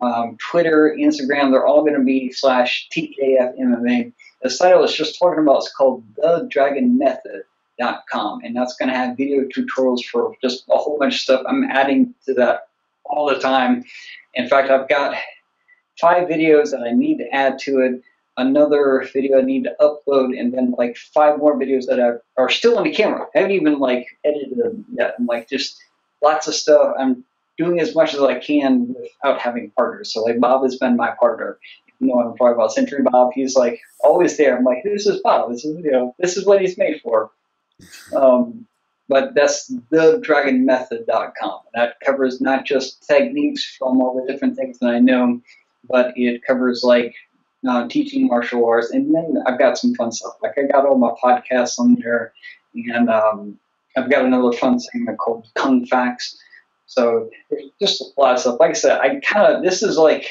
[0.00, 4.14] um, Twitter, Instagram, they're all going to be slash TKF MMA.
[4.42, 9.18] The site I was just talking about is called thedragonmethod.com, and that's going to have
[9.18, 11.42] video tutorials for just a whole bunch of stuff.
[11.46, 12.68] I'm adding to that
[13.04, 13.84] all the time.
[14.34, 15.14] In fact, I've got
[16.00, 18.02] five videos that I need to add to it
[18.46, 22.50] another video I need to upload, and then like five more videos that are, are
[22.50, 23.26] still on the camera.
[23.34, 25.14] I haven't even like edited them yet.
[25.18, 25.80] I'm like just
[26.22, 26.94] lots of stuff.
[26.98, 27.24] I'm
[27.58, 30.12] doing as much as I can without having partners.
[30.12, 31.58] So like Bob has been my partner.
[32.00, 33.32] You know I'm talking about Century Bob.
[33.34, 34.56] He's like always there.
[34.56, 35.50] I'm like, this is Bob.
[35.50, 37.30] This is you know this is what he's made for.
[38.14, 38.66] Um,
[39.08, 41.60] but that's thedragonmethod.com.
[41.74, 45.40] That covers not just techniques from all the different things that I know,
[45.88, 47.14] but it covers like
[47.68, 50.34] uh, teaching martial arts, and then I've got some fun stuff.
[50.42, 52.32] Like I got all my podcasts on there,
[52.74, 53.58] and um,
[53.96, 56.38] I've got another fun segment called Kung Facts.
[56.86, 57.30] So
[57.80, 58.60] just a lot of stuff.
[58.60, 60.26] Like I said, I kind of this is like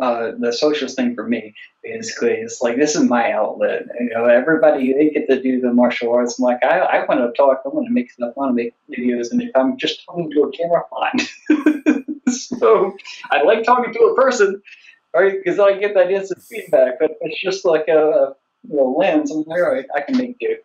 [0.00, 1.54] uh, the socialist thing for me.
[1.82, 3.86] Basically, it's like this is my outlet.
[4.00, 6.38] You know, everybody they get to do the martial arts.
[6.38, 7.62] I'm like, I, I want to talk.
[7.64, 8.32] I want to make stuff.
[8.36, 12.04] I want to make videos, and if I'm just talking to a camera, fine.
[12.28, 12.96] so
[13.30, 14.62] I like talking to a person
[15.14, 15.34] right?
[15.42, 18.34] Because I get that instant feedback, but it's just like a,
[18.70, 19.30] a lens.
[19.30, 20.56] I'm like, all right, I can make do.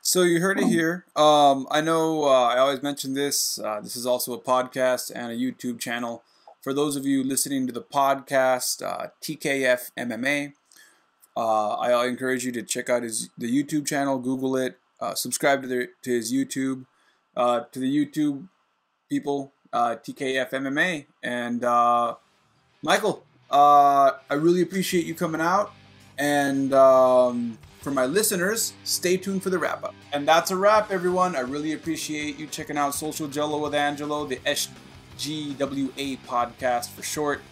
[0.00, 1.06] So you heard it here.
[1.16, 3.58] Um, I know uh, I always mention this.
[3.58, 6.22] Uh, this is also a podcast and a YouTube channel.
[6.60, 10.52] For those of you listening to the podcast, uh, TKF MMA,
[11.36, 14.18] uh, I encourage you to check out his the YouTube channel.
[14.18, 14.78] Google it.
[15.00, 16.86] Uh, subscribe to the to his YouTube.
[17.34, 18.48] Uh, to the YouTube
[19.08, 21.06] people, TKF MMA.
[21.22, 21.62] And
[22.82, 25.72] Michael, uh, I really appreciate you coming out.
[26.18, 29.94] And um, for my listeners, stay tuned for the wrap up.
[30.12, 31.36] And that's a wrap, everyone.
[31.36, 37.42] I really appreciate you checking out Social Jello with Angelo, the SGWA podcast for short.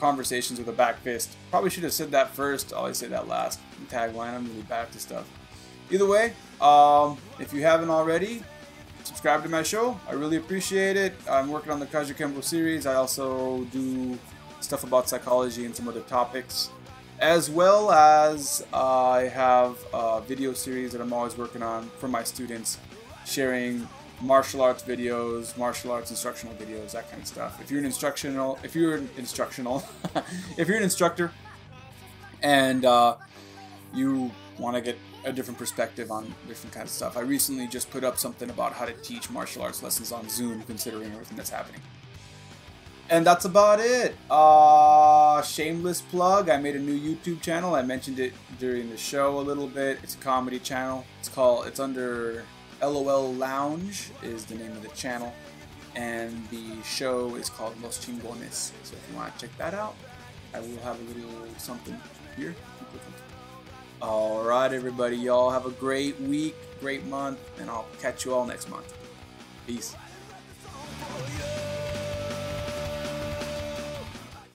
[0.00, 1.36] Conversations with a back fist.
[1.50, 2.72] Probably should have said that first.
[2.72, 3.60] I always say that last.
[3.88, 4.34] Tagline.
[4.34, 5.30] I'm really bad at this stuff.
[5.90, 8.42] Either way, um, if you haven't already,
[9.04, 9.98] subscribe to my show.
[10.08, 11.14] I really appreciate it.
[11.30, 12.86] I'm working on the Kajukenbo series.
[12.86, 14.18] I also do
[14.64, 16.70] stuff about psychology and some other topics
[17.20, 22.08] as well as uh, I have a video series that I'm always working on for
[22.08, 22.78] my students,
[23.24, 23.88] sharing
[24.20, 27.60] martial arts videos, martial arts instructional videos, that kind of stuff.
[27.60, 29.84] If you're an instructional, if you're an instructional,
[30.58, 31.30] if you're an instructor,
[32.42, 33.16] and uh,
[33.94, 37.90] you want to get a different perspective on different kinds of stuff, I recently just
[37.90, 41.50] put up something about how to teach martial arts lessons on Zoom, considering everything that's
[41.50, 41.80] happening.
[43.10, 44.16] And that's about it.
[44.30, 46.48] Uh, shameless plug.
[46.48, 47.74] I made a new YouTube channel.
[47.74, 49.98] I mentioned it during the show a little bit.
[50.02, 51.04] It's a comedy channel.
[51.20, 51.66] It's called.
[51.66, 52.44] It's under
[52.82, 55.32] LOL Lounge is the name of the channel,
[55.94, 58.72] and the show is called Los Chingones.
[58.82, 59.94] So if you want to check that out,
[60.52, 61.98] I will have a little something
[62.36, 62.54] here.
[64.02, 65.16] All right, everybody.
[65.16, 68.92] Y'all have a great week, great month, and I'll catch you all next month.
[69.66, 69.94] Peace.